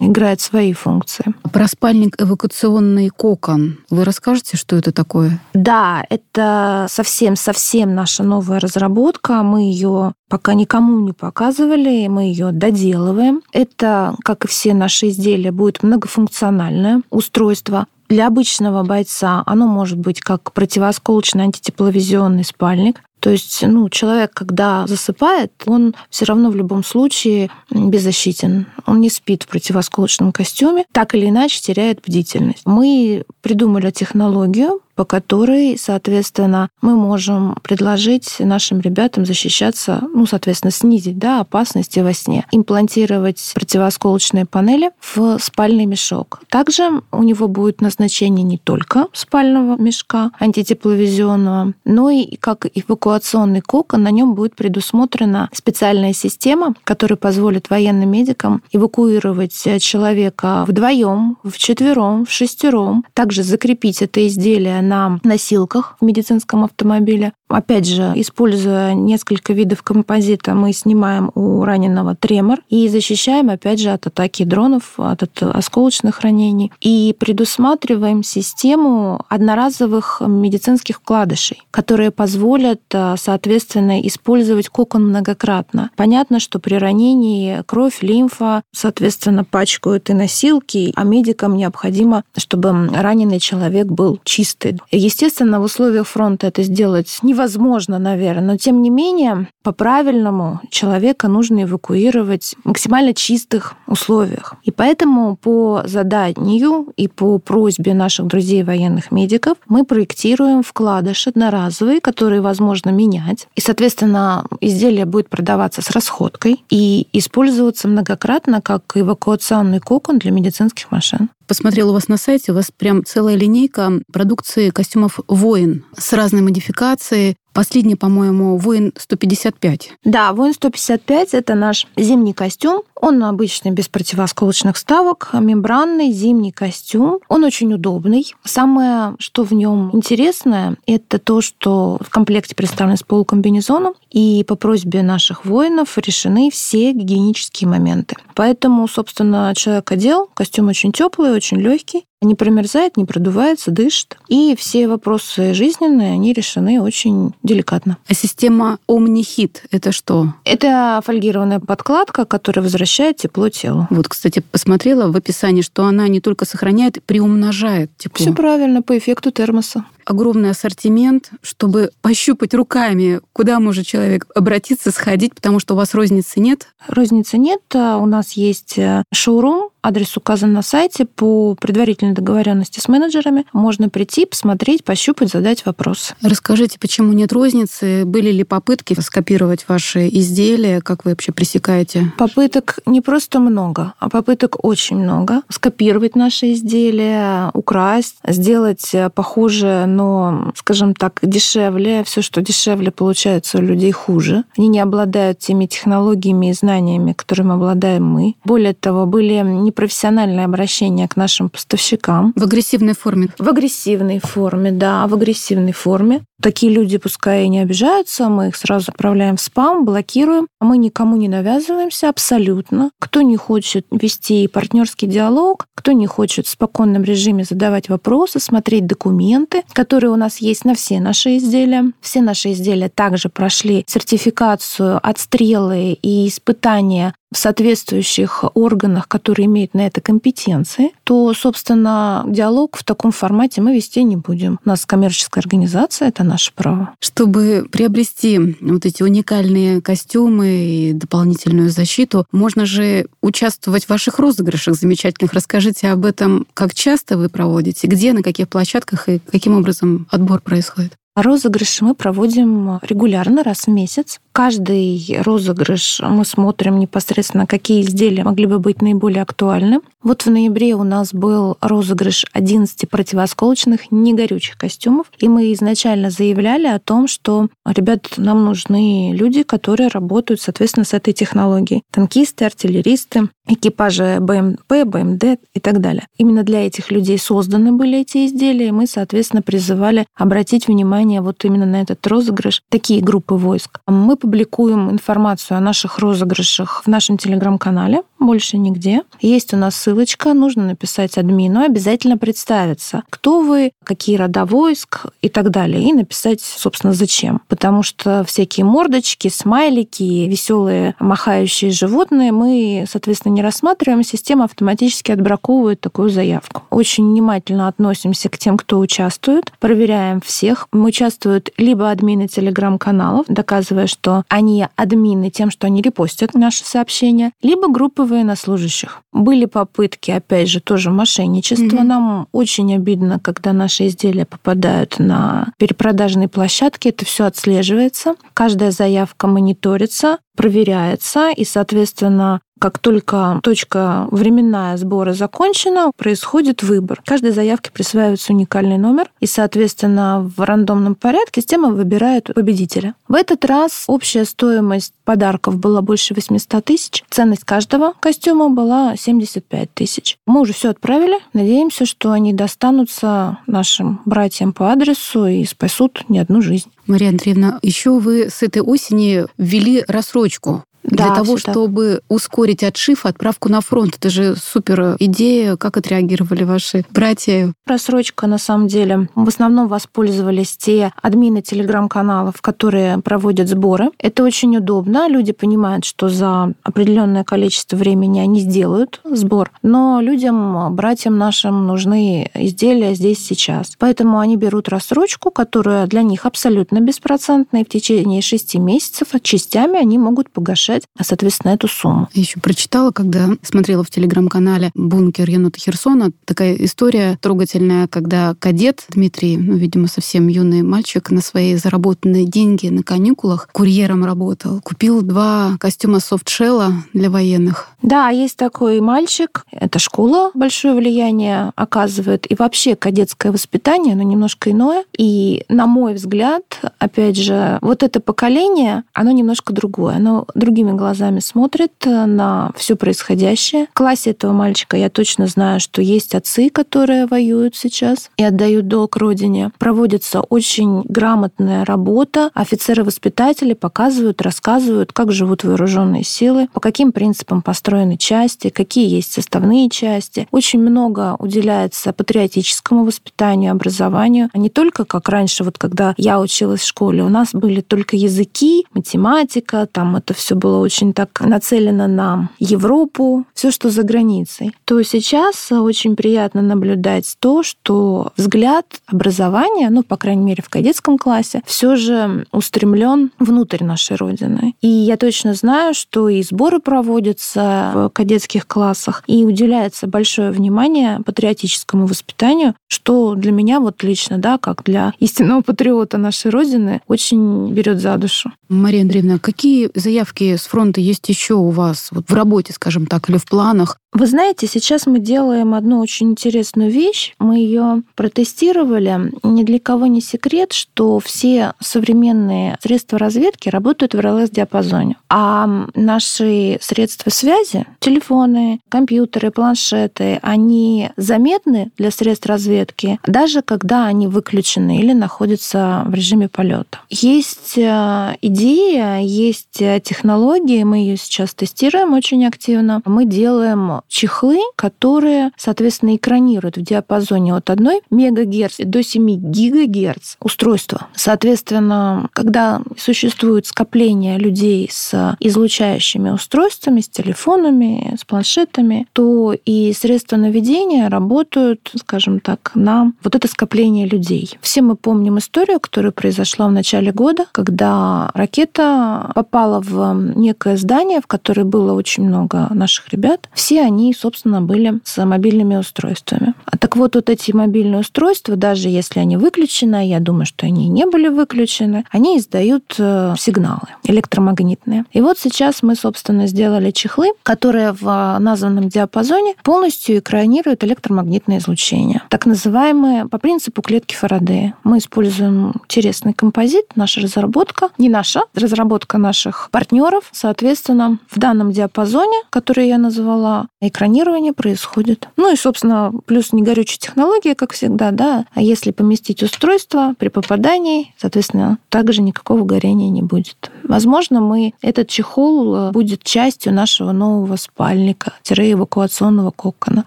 играет 0.01 0.41
свои 0.41 0.73
функции. 0.73 1.25
Про 1.53 1.69
спальник 1.69 2.21
эвакуационный 2.21 3.11
кокон. 3.11 3.79
Вы 3.91 4.05
расскажете, 4.05 4.57
что 4.57 4.77
это 4.77 4.93
такое? 4.93 5.41
Да, 5.53 6.05
это 6.09 6.87
совсем-совсем 6.89 7.95
наша 7.95 8.23
новая 8.23 8.61
разработка. 8.61 9.43
Мы 9.43 9.63
ее 9.63 10.15
пока 10.29 10.55
никому 10.55 11.01
не 11.01 11.13
показывали, 11.13 12.07
мы 12.09 12.25
ее 12.25 12.53
доделываем. 12.53 13.43
Это, 13.53 14.15
как 14.25 14.45
и 14.45 14.49
все 14.49 14.75
наши 14.75 15.09
изделия, 15.09 15.53
будет 15.53 15.83
многофункциональное 15.83 17.03
устройство. 17.11 17.87
Для 18.09 18.27
обычного 18.27 18.83
бойца 18.83 19.43
оно 19.47 19.67
может 19.67 19.99
быть 19.99 20.21
как 20.21 20.53
противоосколочный 20.53 21.45
антитепловизионный 21.45 22.45
спальник, 22.45 23.01
то 23.25 23.31
есть, 23.31 23.63
ну, 23.63 23.89
человек, 23.89 24.33
когда 24.35 24.87
засыпает, 24.87 25.51
он 25.65 25.95
все 26.11 26.27
равно 26.27 26.51
в 26.51 26.57
любом 26.57 26.85
случае 26.85 27.51
беззащитен. 27.71 28.67
Он 28.85 29.01
не 29.01 29.09
спит 29.09 29.45
в 29.45 29.49
противосколочном 29.49 30.31
костюме, 30.31 30.85
так 30.93 31.15
или 31.15 31.31
иначе 31.31 31.59
теряет 31.59 32.03
бдительность. 32.07 32.61
Мы 32.67 33.25
придумали 33.41 33.91
технологию, 33.91 34.81
по 34.95 35.05
которой, 35.05 35.77
соответственно, 35.79 36.69
мы 36.81 36.97
можем 36.97 37.57
предложить 37.63 38.37
нашим 38.39 38.81
ребятам 38.81 39.27
защищаться, 39.27 40.03
ну, 40.15 40.27
соответственно, 40.27 40.71
снизить 40.71 41.19
да, 41.19 41.41
опасности 41.41 42.01
во 42.01 42.13
сне, 42.13 42.47
имплантировать 42.53 43.53
противоосколочные 43.55 44.47
панели 44.47 44.91
в 45.01 45.39
спальный 45.41 45.87
мешок. 45.87 46.41
Также 46.49 47.03
у 47.13 47.23
него 47.23 47.49
будет 47.49 47.81
назначение 47.81 48.45
не 48.45 48.59
только 48.59 49.09
спального 49.13 49.81
мешка 49.81 50.31
антитепловизионного, 50.39 51.75
но 51.85 52.11
и 52.11 52.37
как 52.37 52.67
эвакуационный 52.73 53.61
кокон, 53.61 54.03
на 54.03 54.11
нем 54.11 54.35
будет 54.35 54.55
предусмотрена 54.55 55.49
специальная 55.53 56.13
система, 56.13 56.75
которая 56.85 57.17
позволит 57.17 57.71
военным 57.71 58.11
медикам 58.11 58.63
эвакуировать 58.73 59.55
человека 59.81 60.65
вдвоем, 60.67 61.39
в 61.43 61.57
четвером, 61.59 62.27
в 62.27 62.31
шестером, 62.31 63.05
также 63.15 63.43
закрепить 63.43 64.03
это 64.03 64.27
изделие 64.27 64.83
на 64.89 65.19
носилках 65.25 65.97
в 66.01 66.05
медицинском 66.05 66.65
автомобиле. 66.65 67.33
Опять 67.55 67.87
же, 67.87 68.13
используя 68.17 68.95
несколько 68.95 69.53
видов 69.53 69.83
композита, 69.83 70.55
мы 70.55 70.73
снимаем 70.73 71.31
у 71.37 71.63
раненого 71.63 72.17
тремор 72.17 72.59
и 72.69 72.89
защищаем, 72.89 73.49
опять 73.49 73.81
же, 73.81 73.91
от 73.91 74.09
атаки 74.09 74.43
дронов, 74.43 74.95
от 74.97 75.23
осколочных 75.41 76.21
ранений. 76.23 76.73
И 76.81 77.15
предусматриваем 77.17 78.25
систему 78.25 79.25
одноразовых 79.29 80.21
медицинских 80.27 80.97
вкладышей, 80.97 81.63
которые 81.71 82.11
позволят, 82.11 82.81
э, 82.93 83.15
соответственно, 83.17 84.01
использовать 84.01 84.69
кокон 84.69 85.11
многократно. 85.11 85.91
Понятно, 85.95 86.41
что 86.41 86.59
при 86.59 86.75
ранении 86.75 87.63
кровь, 87.67 87.99
лимфа, 88.01 88.63
соответственно, 88.73 89.45
пачкают 89.45 90.11
и 90.11 90.13
носилки, 90.13 90.93
а 90.97 91.05
медикам 91.05 91.57
необходимо, 91.57 92.25
чтобы 92.37 92.89
раненый 92.89 93.39
человек 93.39 93.87
был 93.87 94.19
чистый. 94.25 94.81
Естественно, 94.91 95.61
в 95.61 95.65
условиях 95.65 96.09
фронта 96.09 96.49
это 96.49 96.65
сделать 96.65 97.19
невозможно 97.23 97.44
невозможно, 97.45 97.99
наверное, 97.99 98.45
но 98.45 98.57
тем 98.57 98.83
не 98.83 98.91
менее 98.91 99.49
по-правильному 99.63 100.61
человека 100.71 101.29
нужно 101.29 101.65
эвакуировать 101.65 102.55
в 102.65 102.69
максимально 102.69 103.15
чистых 103.15 103.75
условиях. 103.87 104.55
И 104.63 104.71
поэтому 104.71 105.37
по 105.37 105.83
заданию 105.85 106.93
и 106.97 107.09
по 107.09 107.39
просьбе 107.39 107.95
наших 107.95 108.27
друзей 108.27 108.63
военных 108.63 109.11
медиков 109.11 109.57
мы 109.69 109.85
проектируем 109.85 110.63
вкладыши 110.63 111.31
одноразовые, 111.31 112.01
которые 112.01 112.41
возможно 112.41 112.91
менять. 112.91 113.47
И, 113.57 113.61
соответственно, 113.61 114.47
изделие 114.61 115.05
будет 115.05 115.29
продаваться 115.29 115.83
с 115.83 115.91
расходкой 115.91 116.65
и 116.71 117.09
использоваться 117.13 117.89
многократно 117.89 118.61
как 118.63 118.83
эвакуационный 118.95 119.81
кокон 119.81 120.19
для 120.19 120.31
медицинских 120.31 120.91
машин. 120.91 121.29
Посмотрела 121.47 121.91
у 121.91 121.93
вас 121.93 122.09
на 122.09 122.17
сайте, 122.17 122.53
у 122.53 122.55
вас 122.55 122.71
прям 122.71 123.05
целая 123.05 123.37
линейка 123.37 124.01
продукции 124.13 124.71
костюмов 124.71 125.21
«Воин» 125.29 125.85
с 125.97 126.13
разной 126.13 126.41
модификацией. 126.41 127.37
Последний, 127.55 127.95
по-моему, 127.95 128.57
воин 128.57 128.93
155. 128.97 129.93
Да, 130.05 130.33
воин 130.33 130.53
155 130.53 131.35
это 131.35 131.55
наш 131.55 131.87
зимний 131.97 132.33
костюм. 132.33 132.83
Он 133.01 133.23
обычный, 133.23 133.71
без 133.71 133.89
противоосколочных 133.89 134.77
ставок, 134.77 135.31
мембранный 135.33 136.11
зимний 136.11 136.51
костюм. 136.51 137.21
Он 137.29 137.45
очень 137.45 137.73
удобный. 137.73 138.35
Самое, 138.43 139.15
что 139.21 139.45
в 139.45 139.53
нем 139.53 139.91
интересное, 139.93 140.77
это 140.87 141.21
то, 141.21 141.41
что 141.41 141.99
в 142.01 142.11
комплекте 142.11 142.57
представлен 142.57 142.97
с 142.97 143.05
полукомбинезоном, 143.05 143.95
и 144.11 144.45
по 144.49 144.57
просьбе 144.57 145.03
наших 145.03 145.45
воинов 145.45 145.97
решены 145.99 146.51
все 146.51 146.93
гигиенические 146.93 147.69
моменты. 147.69 148.17
Поэтому, 148.35 148.89
собственно, 148.89 149.53
человек 149.57 149.93
одел, 149.93 150.29
костюм 150.35 150.69
очень 150.69 150.93
теплый, 150.93 151.33
очень 151.33 151.59
легкий, 151.59 152.05
не 152.25 152.35
промерзает, 152.35 152.97
не 152.97 153.05
продувается, 153.05 153.71
дышит. 153.71 154.17
И 154.29 154.55
все 154.59 154.89
вопросы 154.89 155.55
жизненные, 155.55 156.13
они 156.13 156.33
решены 156.33 156.81
очень 156.81 157.33
деликатно. 157.43 157.99
А 158.09 158.15
система 158.15 158.79
OmniHeat– 158.89 159.57
это 159.71 159.93
что? 159.93 160.35
Это 160.45 161.01
фольгированная 161.05 161.61
подкладка, 161.61 162.25
которая 162.25 162.63
возвращает 162.63 163.17
тепло 163.19 163.49
телу. 163.49 163.87
Вот, 163.91 164.09
кстати, 164.09 164.43
посмотрела 164.51 165.11
в 165.11 165.17
описании, 165.17 165.63
что 165.63 165.85
она 165.85 166.09
не 166.09 166.21
только 166.21 166.45
сохраняет, 166.45 167.03
приумножает 167.05 167.91
тепло. 167.97 168.25
Все 168.25 168.35
правильно, 168.35 168.83
по 168.83 168.97
эффекту 168.97 169.31
термоса 169.31 169.85
огромный 170.05 170.51
ассортимент, 170.51 171.31
чтобы 171.43 171.91
пощупать 172.03 172.55
руками, 172.55 173.21
куда 173.33 173.61
может 173.61 173.87
человек 173.87 174.27
обратиться, 174.35 174.91
сходить, 174.91 175.35
потому 175.35 175.59
что 175.59 175.75
у 175.75 175.77
вас 175.77 175.95
розницы 175.95 176.41
нет? 176.41 176.69
Розницы 176.87 177.39
нет. 177.39 177.61
У 177.75 178.07
нас 178.07 178.33
есть 178.33 178.79
э, 178.79 179.03
шоурум, 179.13 179.71
адрес 179.85 180.17
указан 180.17 180.53
на 180.53 180.63
сайте. 180.63 181.05
По 181.05 181.55
предварительной 181.55 182.15
договоренности 182.15 182.81
с 182.81 182.89
менеджерами 182.89 183.45
можно 183.53 183.89
прийти, 183.89 184.25
посмотреть, 184.25 184.83
пощупать, 184.83 185.31
задать 185.31 185.67
вопрос. 185.67 186.15
Расскажите, 186.23 186.79
почему 186.79 187.13
нет 187.13 187.33
розницы? 187.33 188.05
Были 188.05 188.31
ли 188.31 188.45
попытки 188.45 188.99
скопировать 188.99 189.67
ваши 189.69 190.09
изделия? 190.09 190.81
Как 190.81 191.05
вы 191.05 191.11
вообще 191.11 191.33
пресекаете? 191.33 192.13
Попыток 192.17 192.79
не 192.87 193.03
просто 193.03 193.41
много, 193.41 193.93
а 193.99 194.09
попыток 194.09 194.65
очень 194.65 194.97
много. 194.97 195.43
Скопировать 195.51 196.17
наши 196.17 196.53
изделия, 196.53 197.51
украсть, 197.53 198.17
сделать 198.27 198.95
э, 198.95 199.11
похожее 199.11 199.87
но, 199.95 200.53
скажем 200.57 200.95
так, 200.95 201.21
дешевле. 201.23 202.05
Все, 202.05 202.23
что 202.23 202.43
дешевле, 202.43 202.91
получается 202.91 203.59
у 203.59 203.63
людей 203.63 203.93
хуже. 203.93 204.45
Они 204.57 204.69
не 204.69 204.81
обладают 204.81 205.39
теми 205.39 205.67
технологиями 205.67 206.51
и 206.51 206.53
знаниями, 206.53 207.13
которыми 207.13 207.55
обладаем 207.55 208.05
мы. 208.05 208.35
Более 208.45 208.75
того, 208.75 209.07
были 209.07 209.43
непрофессиональные 209.43 210.45
обращения 210.45 211.09
к 211.09 211.17
нашим 211.17 211.49
поставщикам. 211.49 212.33
В 212.37 212.43
агрессивной 212.43 212.95
форме? 212.95 213.29
В 213.39 213.49
агрессивной 213.49 214.21
форме, 214.21 214.73
да, 214.73 215.07
в 215.07 215.15
агрессивной 215.15 215.73
форме. 215.73 216.23
Такие 216.45 216.71
люди 216.71 216.99
пускай 216.99 217.47
и 217.47 217.49
не 217.49 217.61
обижаются, 217.61 218.29
мы 218.29 218.49
их 218.49 218.57
сразу 218.57 218.93
отправляем 218.93 219.39
в 219.39 219.41
спам, 219.41 219.87
блокируем. 219.87 220.47
Мы 220.61 220.77
никому 220.77 221.17
не 221.17 221.27
навязываемся 221.27 222.11
абсолютно. 222.11 222.91
Кто 223.01 223.23
не 223.23 223.39
хочет 223.39 223.87
вести 223.91 224.47
партнерский 224.47 225.07
диалог, 225.07 225.65
кто 225.75 225.93
не 225.93 226.07
хочет 226.07 226.47
в 226.47 226.51
спокойном 226.51 227.03
режиме 227.03 227.45
задавать 227.45 227.89
вопросы, 227.89 228.41
смотреть 228.41 228.87
документы, 228.87 229.63
которые 229.73 230.11
у 230.11 230.17
нас 230.17 230.37
есть 230.37 230.67
на 230.67 230.75
все 230.75 231.01
наши 231.01 231.39
изделия. 231.39 231.93
Все 232.03 232.21
наши 232.21 232.53
изделия 232.53 232.91
также 232.91 233.31
прошли 233.31 233.83
сертификацию, 233.89 235.01
отстрелы 235.03 235.99
и 236.03 236.29
испытания 236.29 237.15
в 237.33 237.39
соответствующих 237.39 238.45
органах, 238.55 239.09
которые 239.09 239.47
имеют 239.47 239.75
на 239.75 239.87
это 239.87 240.01
компетенции, 240.01 240.93
то, 241.05 241.33
собственно, 241.35 242.25
диалог 242.29 242.77
в 242.77 242.85
таком 242.85 243.11
формате 243.11 243.61
мы 243.61 243.75
вести 243.75 244.05
не 244.05 244.17
будем. 244.17 244.61
У 244.65 244.69
нас 244.69 244.87
коммерческая 244.87 245.43
организация, 245.43 246.09
это 246.09 246.23
наше 246.23 246.53
право. 246.55 246.95
Чтобы 247.01 247.67
приобрести 247.71 248.57
вот 248.61 248.87
эти 248.87 249.03
уникальные 249.03 249.83
костюмы 249.83 250.49
и 250.49 250.93
дополнительную 250.93 251.71
защиту, 251.71 252.27
можно 252.31 252.67
же 252.67 253.07
участвовать 253.21 253.87
в 253.87 253.91
ваших 253.91 254.19
розыгрышах 254.19 254.77
замечательных. 254.77 255.33
Расскажите 255.33 255.89
об 255.89 256.05
этом, 256.05 256.47
как 256.55 256.75
часто 256.75 257.19
вы 257.19 257.29
проводите, 257.29 257.89
где, 257.89 258.13
на 258.13 258.23
каких 258.23 258.49
площадках 258.49 259.09
и 259.09 259.19
каким 259.19 259.57
образом 259.57 260.07
отбор 260.11 260.41
происходит. 260.41 260.93
Розыгрыши 261.17 261.85
мы 261.85 261.95
проводим 261.95 262.81
регулярно, 262.83 263.45
раз 263.45 263.67
в 263.67 263.69
месяц. 263.69 264.19
Каждый 264.33 265.21
розыгрыш 265.23 266.01
мы 266.03 266.25
смотрим 266.25 266.81
непосредственно, 266.81 267.47
какие 267.47 267.83
изделия 267.83 268.25
могли 268.25 268.47
бы 268.47 268.59
быть 268.59 268.83
наиболее 268.83 269.23
актуальны. 269.23 269.79
Вот 270.03 270.23
в 270.23 270.31
ноябре 270.31 270.75
у 270.75 270.83
нас 270.83 271.15
был 271.15 271.57
розыгрыш 271.61 272.27
11 272.33 272.91
противоосколочных 272.91 273.93
негорючих 273.93 274.59
костюмов, 274.59 275.07
и 275.19 275.29
мы 275.29 275.53
изначально 275.53 276.11
заявляли 276.11 276.67
о 276.67 276.81
том, 276.81 277.07
что, 277.07 277.49
ребят, 277.65 278.15
нам 278.17 278.45
нужны 278.45 279.13
люди, 279.15 279.45
которые 279.45 279.91
работают, 279.91 280.41
соответственно, 280.41 280.85
с 280.85 280.95
этой 280.95 281.13
технологией. 281.13 281.85
Танкисты, 281.93 282.45
артиллеристы, 282.45 283.29
экипажи 283.47 284.19
БМП, 284.21 284.85
БМД 284.85 285.39
и 285.53 285.61
так 285.61 285.81
далее. 285.81 286.07
Именно 286.17 286.43
для 286.43 286.67
этих 286.67 286.91
людей 286.91 287.19
созданы 287.19 287.73
были 287.73 288.01
эти 288.01 288.27
изделия, 288.27 288.69
и 288.69 288.73
мы, 288.73 288.87
соответственно, 288.87 289.43
призывали 289.43 290.07
обратить 290.17 290.69
внимание 290.69 291.21
вот 291.21 291.45
именно 291.45 291.67
на 291.67 291.81
этот 291.81 292.07
розыгрыш 292.07 292.63
такие 292.69 293.03
группы 293.03 293.35
войск. 293.35 293.81
Мы 293.87 294.17
публикуем 294.17 294.91
информацию 294.91 295.59
о 295.59 295.61
наших 295.61 295.99
розыгрышах 295.99 296.83
в 296.85 296.89
нашем 296.89 297.19
телеграм-канале, 297.19 298.03
больше 298.19 298.57
нигде. 298.57 299.03
Есть 299.21 299.53
у 299.53 299.57
нас 299.57 299.77
ссылочка, 299.77 300.33
нужно 300.33 300.65
написать 300.65 301.19
админу, 301.19 301.61
обязательно 301.61 302.17
представиться, 302.17 303.03
кто 303.11 303.41
вы, 303.41 303.73
какие 303.85 304.17
рода 304.17 304.47
войск 304.47 305.07
и 305.21 305.29
так 305.29 305.51
далее, 305.51 305.83
и 305.83 305.93
написать, 305.93 306.41
собственно, 306.41 306.93
зачем. 306.93 307.43
Потому 307.49 307.83
что 307.83 308.25
всякие 308.25 308.65
мордочки, 308.65 309.29
смайлики, 309.29 310.27
веселые 310.27 310.95
махающие 310.99 311.71
животные 311.71 312.33
мы, 312.33 312.87
соответственно, 312.89 313.34
не 313.35 313.43
рассматриваем, 313.43 314.03
система 314.03 314.45
автоматически 314.45 315.13
отбраковывает 315.13 315.81
такую 315.81 316.09
заявку. 316.09 316.63
Очень 316.71 317.11
внимательно 317.11 317.69
относимся 317.69 318.29
к 318.29 318.39
тем, 318.39 318.57
кто 318.57 318.79
участвует, 318.79 319.53
проверяем 319.61 320.21
всех. 320.21 320.69
Участвуют 320.73 321.51
либо 321.59 321.91
админы 321.91 322.29
телеграм-каналов, 322.29 323.27
доказывая, 323.29 323.87
что 323.87 324.25
они 324.29 324.67
админы 324.77 325.31
тем, 325.31 325.51
что 325.51 325.67
они 325.67 325.83
репостят 325.83 326.35
наши 326.35 326.65
сообщения, 326.65 327.33
либо 327.43 327.69
группы 327.69 328.05
военнослужащих. 328.05 329.03
Были 329.13 329.45
попытки, 329.45 330.11
опять 330.11 330.49
же, 330.49 330.61
тоже 330.61 330.91
мошенничества. 330.91 331.77
Mm-hmm. 331.77 331.83
Нам 331.83 332.29
очень 332.33 332.75
обидно, 332.75 333.19
когда 333.19 333.53
наши 333.53 333.89
изделия 333.89 334.25
попадают 334.25 334.99
на 334.99 335.53
перепродажные 335.59 336.29
площадки. 336.29 336.89
Это 336.89 337.05
все 337.05 337.25
отслеживается. 337.25 338.15
Каждая 338.33 338.71
заявка 338.71 339.27
мониторится, 339.27 340.19
проверяется, 340.37 341.31
и, 341.31 341.45
соответственно, 341.45 342.41
как 342.65 342.79
только 342.79 343.41
точка 343.43 344.09
временная 344.11 344.79
сбора 344.79 345.13
закончена, 345.13 345.93
происходит 345.99 346.63
выбор. 346.63 347.03
Каждой 347.05 347.33
заявке 347.33 347.71
присваивается 347.71 348.33
уникальный 348.33 348.79
номер, 348.79 349.11
и, 349.21 349.27
соответственно, 349.27 350.33
в 350.35 350.41
рандомном 350.41 350.95
порядке 350.95 351.43
система 351.43 351.69
выбирает 351.69 352.33
победителя. 352.35 352.95
В 353.07 353.17
этот 353.17 353.45
раз 353.45 353.85
общая 353.87 354.25
стоимость 354.25 354.95
подарков 355.05 355.59
была 355.59 355.83
больше 355.83 356.15
800 356.15 356.65
тысяч. 356.65 357.05
Ценность 357.11 357.45
каждого 357.45 357.93
костюма 358.01 358.49
была 358.49 358.97
75 358.97 359.75
тысяч. 359.75 360.17
Мы 360.27 360.41
уже 360.41 360.55
все 360.55 360.71
отправили. 360.71 361.19
Надеемся, 361.35 361.85
что 361.85 362.13
они 362.13 362.33
достанутся 362.33 363.41
нашим 363.47 364.01
братьям 364.07 364.55
по 364.55 364.73
адресу 364.73 365.27
и 365.27 365.45
спасут 365.45 366.05
не 366.09 366.19
одну 366.19 366.41
жизнь. 366.41 366.71
Мария 366.87 367.11
Андреевна, 367.11 367.59
еще 367.61 367.99
вы 367.99 368.31
с 368.31 368.43
этой 368.43 368.63
осени 368.63 369.27
ввели 369.37 369.85
рассрочку 369.87 370.65
для 370.85 371.09
да, 371.09 371.15
того, 371.15 371.37
чтобы 371.37 371.95
так. 371.95 372.03
ускорить 372.09 372.63
отшив, 372.63 373.07
отправку 373.07 373.49
на 373.49 373.61
фронт. 373.61 373.97
Это 373.97 374.11
же 374.11 374.37
супер 374.37 374.97
идея. 374.99 375.57
Как 375.57 375.77
отреагировали 375.77 376.45
ваши 376.45 376.85
братья? 376.91 377.53
Просрочка, 377.65 378.27
на 378.27 378.39
самом 378.39 378.69
деле, 378.69 379.09
в 379.15 379.29
основном 379.29 379.69
воспользовались 379.69 380.57
те 380.57 380.93
админы 381.01 381.43
телеграм-каналов, 381.43 382.41
которые 382.43 382.99
проводят 382.99 383.49
сборы. 383.49 383.91
Это 383.99 384.23
очень 384.23 384.57
удобно. 384.57 385.09
Люди 385.09 385.33
понимают, 385.33 385.85
что 385.85 386.09
за 386.09 386.53
определенное 386.63 387.25
количество 387.25 387.77
времени 387.77 388.21
они 388.21 388.41
сделают 388.41 389.01
сбор. 389.05 389.51
Но 389.63 390.01
людям, 390.01 390.75
братьям 390.75 391.17
нашим 391.19 391.67
нужны 391.67 392.31
изделия 392.35 392.95
здесь 392.95 393.25
сейчас. 393.25 393.75
Поэтому 393.79 394.19
они 394.19 394.37
берут 394.37 394.69
рассрочку, 394.69 395.31
которая 395.31 395.87
для 395.87 396.03
них 396.03 396.27
абсолютно 396.27 396.81
беспроцентная. 396.81 397.65
В 397.65 397.69
течение 397.69 398.21
шести 398.23 398.59
месяцев 398.59 399.09
частями 399.23 399.79
они 399.79 399.99
могут 399.99 400.31
погашать 400.31 400.74
получать, 400.75 400.89
а, 400.99 401.05
соответственно, 401.05 401.53
эту 401.53 401.69
сумму. 401.69 402.09
Я 402.13 402.23
еще 402.23 402.41
прочитала, 402.41 402.91
когда 402.91 403.31
смотрела 403.43 403.85
в 403.85 403.91
телеграм-канале 403.91 404.71
«Бункер 404.75 405.29
Енота 405.29 405.59
Херсона», 405.59 406.13
такая 406.25 406.55
история 406.55 407.19
трогательная, 407.21 407.87
когда 407.89 408.35
кадет 408.39 408.85
Дмитрий, 408.89 409.37
ну, 409.37 409.55
видимо, 409.55 409.89
совсем 409.89 410.29
юный 410.29 410.63
мальчик, 410.63 411.11
на 411.11 411.21
свои 411.21 411.55
заработанные 411.57 412.27
деньги 412.27 412.69
на 412.69 412.83
каникулах 412.83 413.49
курьером 413.53 414.05
работал, 414.05 414.61
купил 414.63 415.03
два 415.03 415.57
костюма 415.59 416.01
софтшелла 416.01 416.73
для 416.93 417.11
военных. 417.11 417.69
Да, 417.83 418.09
есть 418.09 418.37
такой 418.37 418.81
мальчик. 418.81 419.45
Это 419.53 419.79
школа 419.79 420.31
большое 420.35 420.75
влияние 420.75 421.53
оказывает. 421.55 422.31
И 422.31 422.35
вообще 422.35 422.77
кадетское 422.77 423.31
воспитание, 423.31 423.93
оно 423.95 424.03
немножко 424.03 424.51
иное. 424.51 424.85
И, 424.97 425.45
на 425.49 425.67
мой 425.67 425.95
взгляд, 425.95 426.43
опять 426.79 427.17
же, 427.17 427.59
вот 427.61 427.83
это 427.83 428.01
поколение, 428.01 428.85
оно 428.93 429.11
немножко 429.11 429.53
другое. 429.53 429.97
Оно 429.97 430.27
другим 430.35 430.64
другими 430.65 430.77
глазами 430.77 431.21
смотрит 431.21 431.73
э, 431.85 432.07
на 432.07 432.51
все 432.57 432.77
происходящее. 432.77 433.67
В 433.71 433.75
классе 433.75 434.11
этого 434.11 434.33
мальчика 434.33 434.77
я 434.77 434.89
точно 434.89 435.27
знаю, 435.27 435.61
что 435.61 435.83
есть 435.83 436.15
отцы, 436.15 436.49
которые 436.51 437.07
воюют 437.07 437.55
сейчас 437.57 438.11
и 438.17 438.25
отдают 438.25 438.69
долг 438.69 438.97
родине. 438.97 439.51
Проводится 439.59 440.21
очень 440.21 440.83
грамотная 440.83 441.65
работа. 441.65 442.31
Офицеры-воспитатели 442.35 443.55
показывают, 443.55 444.23
рассказывают, 444.23 444.93
как 444.93 445.13
живут 445.13 445.45
вооруженные 445.45 446.05
силы, 446.05 446.49
по 446.53 446.61
каким 446.61 446.93
принципам 446.93 447.43
построены 447.43 447.97
части, 447.97 448.49
какие 448.49 448.89
есть 448.89 449.13
составные 449.13 449.69
части. 449.69 450.27
Очень 450.31 450.61
много 450.61 451.17
уделяется 451.19 451.93
патриотическому 451.93 452.85
воспитанию, 452.85 453.53
образованию. 453.53 454.31
А 454.33 454.39
не 454.39 454.49
только, 454.49 454.85
как 454.85 455.09
раньше, 455.09 455.45
вот 455.45 455.59
когда 455.59 455.95
я 455.97 456.21
училась 456.21 456.61
в 456.61 456.67
школе, 456.67 457.03
у 457.03 457.09
нас 457.09 457.31
были 457.33 457.61
только 457.61 457.97
языки, 457.97 458.67
математика, 458.73 459.69
там 459.71 459.97
это 459.97 460.15
все 460.15 460.35
было 460.35 460.54
было 460.55 460.61
очень 460.61 460.93
так 460.93 461.21
нацелено 461.21 461.89
на 461.89 462.31
Европу, 462.39 463.25
все, 463.35 463.51
что 463.51 463.71
за 463.71 463.83
границей, 463.83 464.55
то 464.65 464.83
сейчас 464.83 465.51
очень 465.51 465.97
приятно 465.97 466.43
наблюдать 466.43 467.17
то, 467.19 467.43
что 467.43 468.13
взгляд 468.17 468.67
образования, 468.87 469.71
ну, 469.71 469.83
по 469.83 469.97
крайней 469.97 470.25
мере, 470.25 470.43
в 470.43 470.49
кадетском 470.49 470.99
классе, 470.99 471.43
все 471.45 471.77
же 471.77 472.27
устремлен 472.33 473.11
внутрь 473.19 473.65
нашей 473.65 473.97
Родины. 473.97 474.55
И 474.61 474.69
я 474.69 474.97
точно 474.97 475.35
знаю, 475.35 475.75
что 475.75 476.09
и 476.09 476.23
сборы 476.23 476.61
проводятся 476.61 477.73
в 477.75 477.89
кадетских 477.91 478.47
классах, 478.47 479.03
и 479.07 479.25
уделяется 479.25 479.87
большое 479.87 480.31
внимание 480.31 481.01
патриотическому 481.05 481.87
воспитанию, 481.87 482.55
что 482.69 483.15
для 483.15 483.33
меня 483.33 483.61
вот 483.61 483.83
лично, 483.83 484.19
да, 484.19 484.39
как 484.39 484.63
для 484.65 484.93
истинного 485.01 485.43
патриота 485.43 485.99
нашей 485.99 486.31
Родины, 486.31 486.81
очень 486.87 487.53
берет 487.53 487.81
за 487.81 487.97
душу. 487.97 488.33
Мария 488.49 488.83
Андреевна, 488.83 489.19
какие 489.19 489.71
заявки 489.75 490.37
с 490.45 490.47
фронта 490.47 490.81
есть 490.81 491.09
еще 491.09 491.35
у 491.35 491.49
вас 491.49 491.89
вот 491.91 492.11
в 492.11 492.15
работе, 492.15 492.53
скажем 492.53 492.87
так, 492.87 493.09
или 493.09 493.17
в 493.17 493.25
планах? 493.25 493.79
Вы 493.95 494.07
знаете, 494.09 494.49
сейчас 494.49 494.87
мы 494.87 494.99
делаем 494.99 495.55
одну 495.55 495.79
очень 495.79 496.11
интересную 496.11 496.69
вещь. 496.69 497.15
Мы 497.21 497.39
ее 497.39 497.83
протестировали. 497.95 499.13
Ни 499.23 499.45
для 499.45 499.61
кого 499.61 499.87
не 499.87 500.01
секрет, 500.01 500.53
что 500.53 500.99
все 500.99 501.53
современные 501.61 502.59
средства 502.61 502.99
разведки 502.99 503.49
работают 503.49 503.95
в 503.95 504.01
РЛС-диапазоне. 504.01 504.97
А 505.09 505.69
наши 505.77 506.59
средства 506.61 507.11
связи, 507.11 507.67
телефоны, 507.79 508.61
компьютеры, 508.69 509.31
планшеты, 509.31 510.19
они 510.23 510.91
заметны 510.97 511.71
для 511.79 511.93
средств 511.93 512.27
разведки, 512.27 512.99
даже 513.07 513.43
когда 513.43 513.87
они 513.87 514.09
выключены 514.09 514.81
или 514.81 514.93
находятся 514.93 515.85
в 515.87 515.95
режиме 515.95 516.29
полета. 516.29 516.81
Есть 516.91 517.57
э, 517.57 518.17
идея, 518.21 518.99
есть 518.99 519.63
технология 519.85 520.24
технологии, 520.25 520.63
мы 520.65 520.79
ее 520.79 520.97
сейчас 520.97 521.35
тестируем 521.35 521.93
очень 521.93 522.27
активно. 522.27 522.81
Мы 522.87 523.05
делаем 523.05 523.83
чехлы, 523.89 524.39
которые, 524.57 525.31
соответственно, 525.37 525.97
экранируют 525.97 526.57
в 526.57 526.63
диапазоне 526.63 527.35
от 527.35 527.51
1 527.51 527.81
МГц 527.91 528.57
до 528.59 528.83
7 528.83 529.17
ГГц 529.21 530.17
устройства. 530.21 530.87
Соответственно, 530.95 532.09
когда 532.15 532.63
существует 532.77 533.47
скопление 533.47 534.19
людей 534.19 534.69
с 534.71 535.17
излучающими 535.21 536.11
устройствами, 536.11 536.81
с 536.81 536.89
телефонами, 536.89 537.95
с 538.01 538.05
планшетами, 538.05 538.87
то 538.95 539.35
и 539.45 539.75
средства 539.75 540.17
наведения 540.17 540.89
работают, 540.89 541.71
скажем 541.79 542.21
так, 542.21 542.53
на 542.55 542.93
вот 543.03 543.15
это 543.15 543.29
скопление 543.29 543.87
людей. 543.87 544.39
Все 544.41 544.63
мы 544.63 544.77
помним 544.77 545.19
историю, 545.19 545.61
которая 545.61 545.93
произошла 545.93 546.49
в 546.49 546.53
начале 546.53 546.93
года, 546.93 547.27
когда 547.33 548.11
ракета 548.15 549.11
попала 549.15 549.61
в 549.61 550.14
некое 550.15 550.57
здание, 550.57 551.01
в 551.01 551.07
которое 551.07 551.45
было 551.45 551.73
очень 551.73 552.05
много 552.05 552.49
наших 552.51 552.89
ребят. 552.91 553.29
Все 553.33 553.63
они, 553.63 553.95
собственно, 553.95 554.41
были 554.41 554.81
с 554.85 555.05
мобильными 555.05 555.57
устройствами. 555.57 556.35
А 556.47 556.57
так 556.57 556.77
вот, 556.77 556.95
вот 556.95 557.11
эти 557.11 557.33
мобильные 557.33 557.81
устройства, 557.81 558.37
даже 558.37 558.69
если 558.69 559.01
они 559.01 559.17
выключены, 559.17 559.89
я 559.89 560.01
думаю, 560.01 560.27
что 560.27 560.47
они 560.47 560.69
не 560.69 560.87
были 560.87 561.09
выключены, 561.09 561.85
они 561.91 562.19
издают 562.19 562.75
э, 562.79 563.15
сигналы 563.19 563.69
электромагнитные. 563.85 564.85
И 564.93 565.01
вот 565.01 565.19
сейчас 565.19 565.63
мы, 565.63 565.75
собственно, 565.75 566.27
сделали 566.27 566.71
чехлы, 566.71 567.13
которые 567.23 567.73
в 567.73 568.17
названном 568.19 568.69
диапазоне 568.69 569.35
полностью 569.43 569.99
экранируют 569.99 570.65
электромагнитное 570.65 571.39
излучение. 571.39 572.03
Так 572.09 572.27
называемые 572.27 573.07
по 573.07 573.19
принципу 573.19 573.63
клетки 573.63 573.95
Фарадея. 573.95 574.55
Мы 574.65 574.79
используем 574.79 575.53
интересный 575.65 576.13
композит, 576.13 576.67
наша 576.77 577.01
разработка, 577.01 577.69
не 577.79 577.89
наша, 577.89 578.23
разработка 578.35 578.99
наших 578.99 579.49
партнеров. 579.51 580.04
Соответственно, 580.13 580.99
в 581.09 581.19
данном 581.19 581.53
диапазоне, 581.53 582.23
который 582.31 582.69
я 582.69 582.79
назвала, 582.79 583.47
экранирование 583.61 584.33
происходит. 584.33 585.09
Ну 585.17 585.33
и, 585.33 585.37
собственно, 585.37 585.93
плюс 586.07 586.33
негорючая 586.33 586.79
технология, 586.79 587.35
как 587.35 587.53
всегда, 587.53 587.91
да. 587.91 588.27
А 588.35 588.41
если 588.41 588.71
поместить 588.71 589.23
устройство 589.23 589.95
при 589.99 590.09
попадании, 590.09 590.95
соответственно, 590.99 591.59
также 591.69 592.03
никакого 592.03 592.45
горения 592.45 592.91
не 592.91 593.03
будет. 593.03 593.51
Возможно, 593.63 594.21
мы 594.21 594.55
этот 594.63 594.89
чехол 594.89 595.55
э, 595.57 595.71
будет 595.73 596.03
частью 596.05 596.53
нашего 596.53 596.93
нового 596.93 597.37
спальника-эвакуационного 597.37 599.31
кокона, 599.31 599.87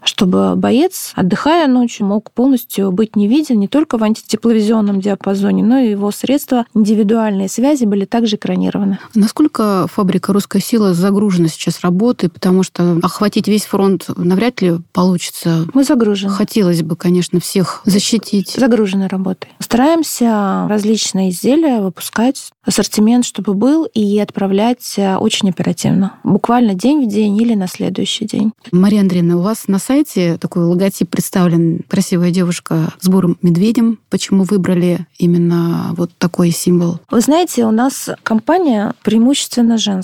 чтобы 0.03 0.56
боец, 0.56 1.13
отдыхая 1.15 1.67
ночью, 1.67 2.08
мог 2.08 2.32
полностью 2.32 2.91
быть 2.91 3.15
не 3.15 3.27
не 3.27 3.67
только 3.67 3.97
в 3.97 4.03
антитепловизионном 4.03 4.99
диапазоне, 4.99 5.63
но 5.63 5.77
и 5.80 5.91
его 5.91 6.12
средства 6.12 6.65
индивидуальные 6.73 7.49
связи 7.49 7.86
были 7.86 8.06
также 8.06 8.38
экранированы. 8.38 8.99
Насколько 9.13 9.86
фабрика 9.88 10.07
«Русская 10.34 10.62
сила» 10.62 10.93
загружена 10.93 11.48
сейчас 11.48 11.82
работой? 11.82 12.30
Потому 12.30 12.63
что 12.63 13.00
охватить 13.02 13.48
весь 13.48 13.65
фронт 13.65 14.06
навряд 14.15 14.62
ли 14.62 14.78
получится. 14.93 15.65
Мы 15.74 15.84
загружены. 15.84 16.34
Хотелось 16.34 16.82
бы, 16.82 16.96
конечно, 16.96 17.39
всех 17.39 17.82
защитить. 17.86 18.56
Загружены 18.58 19.08
работой. 19.08 19.50
Стараемся 19.60 20.67
различные 20.70 21.30
изделия 21.30 21.82
выпускать, 21.82 22.52
ассортимент, 22.65 23.26
чтобы 23.26 23.54
был, 23.54 23.86
и 23.86 24.20
отправлять 24.20 24.96
э, 24.98 25.15
очень 25.17 25.50
оперативно. 25.50 26.13
Буквально 26.24 26.74
день 26.74 27.06
в 27.06 27.10
день 27.10 27.38
или 27.38 27.54
на 27.54 27.67
следующий 27.67 28.26
день. 28.26 28.54
Мария 28.72 29.02
Андреевна, 29.02 29.38
у 29.38 29.41
вас 29.41 29.67
на 29.67 29.80
сайте 29.80 30.38
такой 30.38 30.63
логотип 30.63 31.10
представлен. 31.10 31.82
Красивая 31.88 32.32
девушка 32.32 32.93
с 33.00 33.08
бурым 33.08 33.38
медведем. 33.41 34.00
Почему 34.10 34.43
выбрали 34.43 35.06
именно 35.17 35.93
вот 35.96 36.12
такой 36.17 36.52
символ? 36.52 37.00
Вы 37.10 37.22
знаете, 37.22 37.65
у 37.65 37.72
нас 37.72 38.10
компания 38.24 38.93
преимущественно 39.04 39.78
женская. 39.78 39.96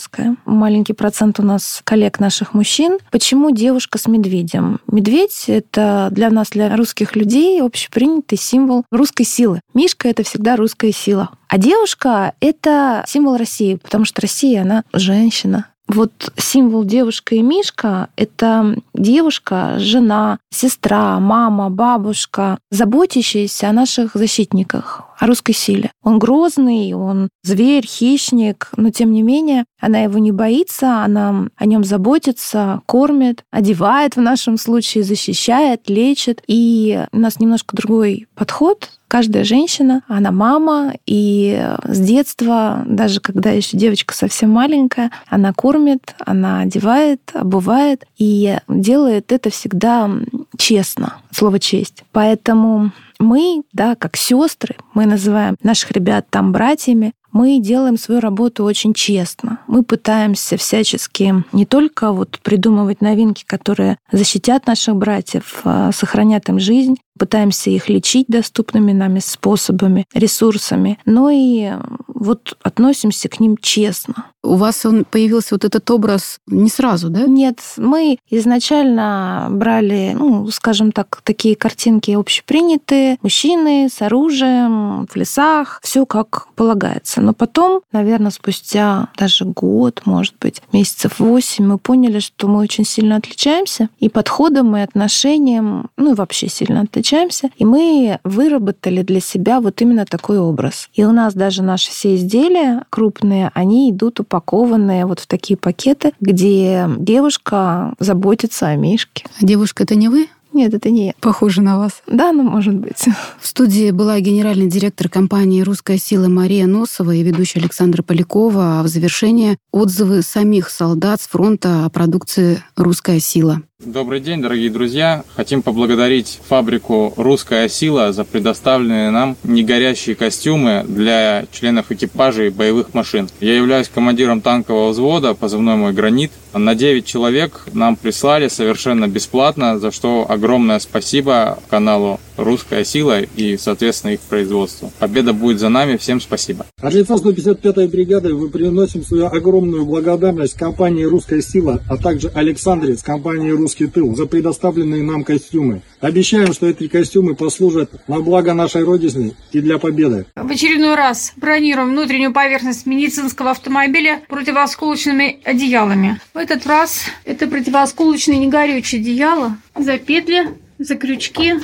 Маленький 0.45 0.93
процент 0.93 1.39
у 1.39 1.43
нас 1.43 1.81
коллег 1.83 2.19
наших 2.19 2.53
мужчин. 2.53 2.97
Почему 3.11 3.51
девушка 3.51 3.97
с 3.97 4.07
медведем? 4.07 4.79
Медведь— 4.87 5.45
это 5.47 6.09
для 6.11 6.29
нас, 6.29 6.49
для 6.49 6.75
русских 6.75 7.15
людей, 7.15 7.61
общепринятый 7.61 8.37
символ 8.37 8.85
русской 8.91 9.23
силы. 9.23 9.61
Мишка— 9.73 10.07
это 10.09 10.23
всегда 10.23 10.55
русская 10.55 10.91
сила. 10.91 11.29
А 11.47 11.57
девушка— 11.57 12.33
это 12.39 13.03
символ 13.07 13.37
России, 13.37 13.75
потому 13.75 14.05
что 14.05 14.21
Россия, 14.21 14.61
она 14.61 14.83
женщина, 14.93 15.67
вот 15.87 16.31
символ 16.37 16.85
девушка 16.85 17.35
и 17.35 17.41
Мишка— 17.41 18.09
это 18.15 18.75
девушка, 18.93 19.75
жена, 19.77 20.39
сестра, 20.49 21.19
мама, 21.19 21.69
бабушка, 21.69 22.57
заботящаяся 22.71 23.69
о 23.69 23.73
наших 23.73 24.15
защитниках, 24.15 25.03
о 25.19 25.27
русской 25.27 25.53
силе. 25.53 25.91
Он 26.01 26.19
грозный, 26.19 26.93
он 26.93 27.29
зверь, 27.43 27.85
хищник, 27.85 28.69
но 28.77 28.91
тем 28.91 29.11
не 29.11 29.23
менее 29.23 29.65
она 29.79 29.99
его 29.99 30.19
не 30.19 30.31
боится, 30.31 31.03
она 31.03 31.47
о 31.57 31.65
нем 31.65 31.83
заботится, 31.83 32.81
кормит, 32.85 33.43
одевает 33.51 34.15
в 34.15 34.21
нашем 34.21 34.57
случае, 34.57 35.03
защищает, 35.03 35.89
лечит. 35.89 36.41
И 36.47 37.05
у 37.11 37.19
нас 37.19 37.39
немножко 37.39 37.75
другой 37.75 38.27
подход 38.35 38.89
каждая 39.13 39.43
женщина, 39.43 40.01
она 40.07 40.31
мама, 40.31 40.95
и 41.05 41.63
с 41.83 41.99
детства, 41.99 42.81
даже 42.87 43.19
когда 43.19 43.51
еще 43.51 43.77
девочка 43.77 44.15
совсем 44.15 44.49
маленькая, 44.49 45.11
она 45.27 45.53
кормит, 45.53 46.15
она 46.17 46.61
одевает, 46.61 47.21
обувает, 47.35 48.05
и 48.17 48.57
делает 48.67 49.31
это 49.31 49.51
всегда 49.51 50.09
честно, 50.57 51.17
слово 51.29 51.59
честь. 51.59 52.03
Поэтому 52.11 52.89
мы, 53.19 53.61
да, 53.71 53.95
как 53.95 54.17
сестры, 54.17 54.77
мы 54.95 55.05
называем 55.05 55.57
наших 55.61 55.91
ребят 55.91 56.25
там 56.31 56.51
братьями, 56.51 57.13
мы 57.33 57.59
делаем 57.59 57.97
свою 57.97 58.21
работу 58.21 58.63
очень 58.63 58.93
честно. 58.93 59.59
Мы 59.67 59.83
пытаемся 59.83 60.55
всячески 60.55 61.43
не 61.51 61.65
только 61.65 62.11
вот 62.11 62.39
придумывать 62.41 63.01
новинки, 63.01 63.43
которые 63.45 63.97
защитят 64.11 64.67
наших 64.67 64.95
братьев, 64.95 65.61
а 65.63 65.91
сохранят 65.91 66.47
им 66.47 66.59
жизнь, 66.59 66.95
пытаемся 67.17 67.71
их 67.71 67.89
лечить 67.89 68.27
доступными 68.27 68.91
нами 68.91 69.19
способами, 69.19 70.05
ресурсами, 70.13 70.99
но 71.05 71.29
и 71.29 71.71
вот 72.07 72.55
относимся 72.61 73.29
к 73.29 73.39
ним 73.39 73.57
честно. 73.57 74.27
У 74.43 74.55
вас 74.55 74.85
он 74.85 75.05
появился 75.05 75.55
вот 75.55 75.63
этот 75.63 75.89
образ 75.89 76.39
не 76.47 76.69
сразу, 76.69 77.09
да? 77.09 77.21
Нет, 77.21 77.59
мы 77.77 78.17
изначально 78.29 79.47
брали, 79.49 80.13
ну, 80.17 80.47
скажем 80.49 80.91
так, 80.91 81.21
такие 81.23 81.55
картинки 81.55 82.11
общепринятые, 82.11 83.17
мужчины 83.21 83.87
с 83.89 84.01
оружием, 84.01 85.07
в 85.07 85.15
лесах, 85.15 85.79
все 85.81 86.05
как 86.05 86.47
полагается. 86.55 87.21
Но 87.21 87.33
потом, 87.33 87.81
наверное, 87.91 88.31
спустя 88.31 89.09
даже 89.17 89.45
год, 89.45 90.01
может 90.05 90.35
быть, 90.39 90.61
месяцев 90.73 91.19
восемь, 91.19 91.65
мы 91.65 91.77
поняли, 91.77 92.19
что 92.19 92.47
мы 92.47 92.59
очень 92.59 92.85
сильно 92.85 93.15
отличаемся 93.15 93.89
и 93.99 94.09
подходом, 94.09 94.75
и 94.75 94.81
отношением, 94.81 95.89
ну 95.95 96.11
и 96.11 96.15
вообще 96.15 96.49
сильно 96.49 96.81
отличаемся. 96.81 97.49
И 97.57 97.65
мы 97.65 98.19
выработали 98.23 99.03
для 99.03 99.21
себя 99.21 99.61
вот 99.61 99.81
именно 99.81 100.05
такой 100.05 100.39
образ. 100.39 100.89
И 100.93 101.05
у 101.05 101.11
нас 101.11 101.33
даже 101.33 101.63
наши 101.63 101.91
все 101.91 102.15
изделия 102.15 102.83
крупные, 102.89 103.49
они 103.53 103.89
идут 103.91 104.19
упакованные 104.33 105.05
вот 105.05 105.19
в 105.19 105.27
такие 105.27 105.57
пакеты, 105.57 106.13
где 106.19 106.89
девушка 106.97 107.93
заботится 107.99 108.67
о 108.67 108.75
Мишке. 108.75 109.25
А 109.39 109.45
девушка 109.45 109.83
это 109.83 109.93
не 109.93 110.09
вы? 110.09 110.27
Нет, 110.53 110.73
это 110.73 110.89
не 110.91 111.07
я. 111.07 111.13
Похоже 111.19 111.61
на 111.61 111.79
вас. 111.79 112.03
Да, 112.07 112.31
ну, 112.31 112.43
может 112.43 112.75
быть. 112.75 113.05
В 113.39 113.47
студии 113.47 113.89
была 113.91 114.19
генеральный 114.19 114.67
директор 114.67 115.09
компании 115.09 115.61
«Русская 115.61 115.97
сила» 115.97 116.27
Мария 116.27 116.67
Носова 116.67 117.11
и 117.11 117.23
ведущая 117.23 117.59
Александра 117.59 118.03
Полякова. 118.03 118.79
А 118.79 118.83
в 118.83 118.87
завершение 118.87 119.57
отзывы 119.71 120.21
самих 120.21 120.69
солдат 120.69 121.21
с 121.21 121.27
фронта 121.27 121.85
о 121.85 121.89
продукции 121.89 122.61
«Русская 122.75 123.19
сила». 123.19 123.63
Добрый 123.85 124.21
день, 124.21 124.41
дорогие 124.41 124.69
друзья. 124.69 125.25
Хотим 125.35 125.61
поблагодарить 125.61 126.39
фабрику 126.47 127.13
«Русская 127.17 127.67
сила» 127.67 128.13
за 128.13 128.23
предоставленные 128.23 129.09
нам 129.09 129.35
негорящие 129.43 130.15
костюмы 130.15 130.85
для 130.87 131.45
членов 131.51 131.91
экипажей 131.91 132.49
боевых 132.49 132.93
машин. 132.93 133.27
Я 133.41 133.55
являюсь 133.55 133.89
командиром 133.89 134.39
танкового 134.39 134.91
взвода, 134.91 135.33
позывной 135.33 135.75
мой 135.75 135.91
«Гранит». 135.91 136.31
На 136.53 136.75
9 136.75 137.05
человек 137.05 137.65
нам 137.73 137.97
прислали 137.97 138.47
совершенно 138.47 139.07
бесплатно, 139.07 139.79
за 139.79 139.91
что 139.91 140.25
огромное 140.29 140.79
спасибо 140.79 141.59
каналу 141.69 142.21
«Русская 142.37 142.83
сила» 142.83 143.21
и, 143.21 143.57
соответственно, 143.57 144.11
их 144.11 144.21
производству. 144.21 144.91
Победа 144.99 145.33
будет 145.33 145.59
за 145.59 145.69
нами. 145.69 145.97
Всем 145.97 146.19
спасибо. 146.21 146.65
От 146.81 146.93
лица 146.93 147.15
155-й 147.15 147.87
бригады 147.87 148.33
мы 148.33 148.49
приносим 148.49 149.03
свою 149.03 149.27
огромную 149.27 149.85
благодарность 149.85 150.55
компании 150.55 151.03
«Русская 151.03 151.41
сила», 151.41 151.81
а 151.89 151.97
также 151.97 152.29
Александре 152.29 152.97
с 152.97 153.03
компанией 153.03 153.51
«Русский 153.51 153.87
тыл» 153.87 154.15
за 154.15 154.25
предоставленные 154.25 155.03
нам 155.03 155.23
костюмы. 155.23 155.81
Обещаем, 156.01 156.53
что 156.53 156.67
эти 156.67 156.87
костюмы 156.87 157.35
послужат 157.35 158.07
на 158.07 158.19
благо 158.19 158.53
нашей 158.53 158.83
Родины 158.83 159.35
и 159.51 159.61
для 159.61 159.77
победы. 159.77 160.25
В 160.35 160.51
очередной 160.51 160.95
раз 160.95 161.33
бронируем 161.37 161.89
внутреннюю 161.91 162.33
поверхность 162.33 162.85
медицинского 162.85 163.51
автомобиля 163.51 164.21
противоосколочными 164.27 165.39
одеялами. 165.43 166.19
В 166.33 166.37
этот 166.37 166.65
раз 166.65 167.05
это 167.25 167.47
противоосколочные 167.47 168.39
негорючие 168.39 169.01
одеяла. 169.01 169.57
За 169.77 169.97
петли, 169.97 170.49
за 170.79 170.95
крючки. 170.95 171.55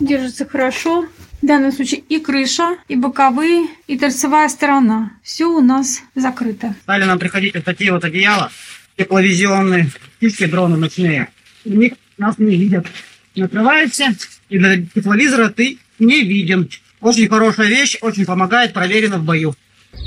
Держится 0.00 0.46
хорошо. 0.46 1.06
В 1.42 1.46
данном 1.46 1.72
случае 1.72 2.00
и 2.00 2.18
крыша, 2.18 2.76
и 2.88 2.96
боковые, 2.96 3.66
и 3.86 3.98
торцевая 3.98 4.48
сторона. 4.48 5.12
Все 5.22 5.46
у 5.46 5.60
нас 5.60 6.02
закрыто. 6.14 6.74
Стали 6.82 7.04
нам 7.04 7.18
приходить 7.18 7.54
вот 7.54 7.64
такие 7.64 7.92
вот 7.92 8.04
одеяла, 8.04 8.50
тепловизионные, 8.96 9.90
птички 10.16 10.44
дроны 10.44 10.76
ночные. 10.76 11.28
У 11.64 11.70
них 11.70 11.94
нас 12.18 12.38
не 12.38 12.56
видят. 12.56 12.86
Накрываешься, 13.34 14.14
и 14.50 14.58
для 14.58 14.82
тепловизора 14.82 15.48
ты 15.48 15.78
не 15.98 16.22
виден. 16.22 16.68
Очень 17.00 17.28
хорошая 17.28 17.68
вещь, 17.68 17.96
очень 18.02 18.26
помогает, 18.26 18.74
проверено 18.74 19.18
в 19.18 19.24
бою. 19.24 19.54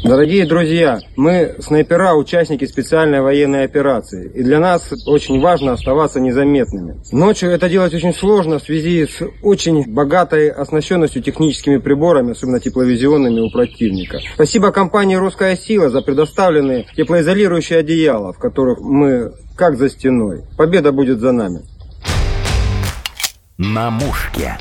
Дорогие 0.03 0.45
друзья, 0.45 0.99
мы 1.15 1.55
снайпера, 1.59 2.13
участники 2.13 2.65
специальной 2.65 3.21
военной 3.21 3.63
операции, 3.63 4.29
и 4.35 4.43
для 4.43 4.59
нас 4.59 4.93
очень 5.05 5.39
важно 5.39 5.73
оставаться 5.73 6.19
незаметными. 6.19 7.01
Ночью 7.11 7.51
это 7.51 7.69
делать 7.69 7.93
очень 7.93 8.13
сложно 8.13 8.59
в 8.59 8.63
связи 8.63 9.05
с 9.05 9.21
очень 9.41 9.93
богатой 9.93 10.49
оснащенностью 10.49 11.21
техническими 11.21 11.77
приборами, 11.77 12.31
особенно 12.31 12.59
тепловизионными 12.59 13.39
у 13.39 13.49
противника. 13.49 14.19
Спасибо 14.33 14.71
компании 14.71 15.15
«Русская 15.15 15.55
сила» 15.55 15.89
за 15.89 16.01
предоставленные 16.01 16.85
теплоизолирующие 16.95 17.79
одеяла, 17.79 18.33
в 18.33 18.39
которых 18.39 18.79
мы 18.81 19.31
как 19.55 19.77
за 19.77 19.89
стеной. 19.89 20.43
Победа 20.57 20.91
будет 20.91 21.19
за 21.19 21.31
нами. 21.31 21.61
На 23.57 23.89
мушке. 23.89 24.57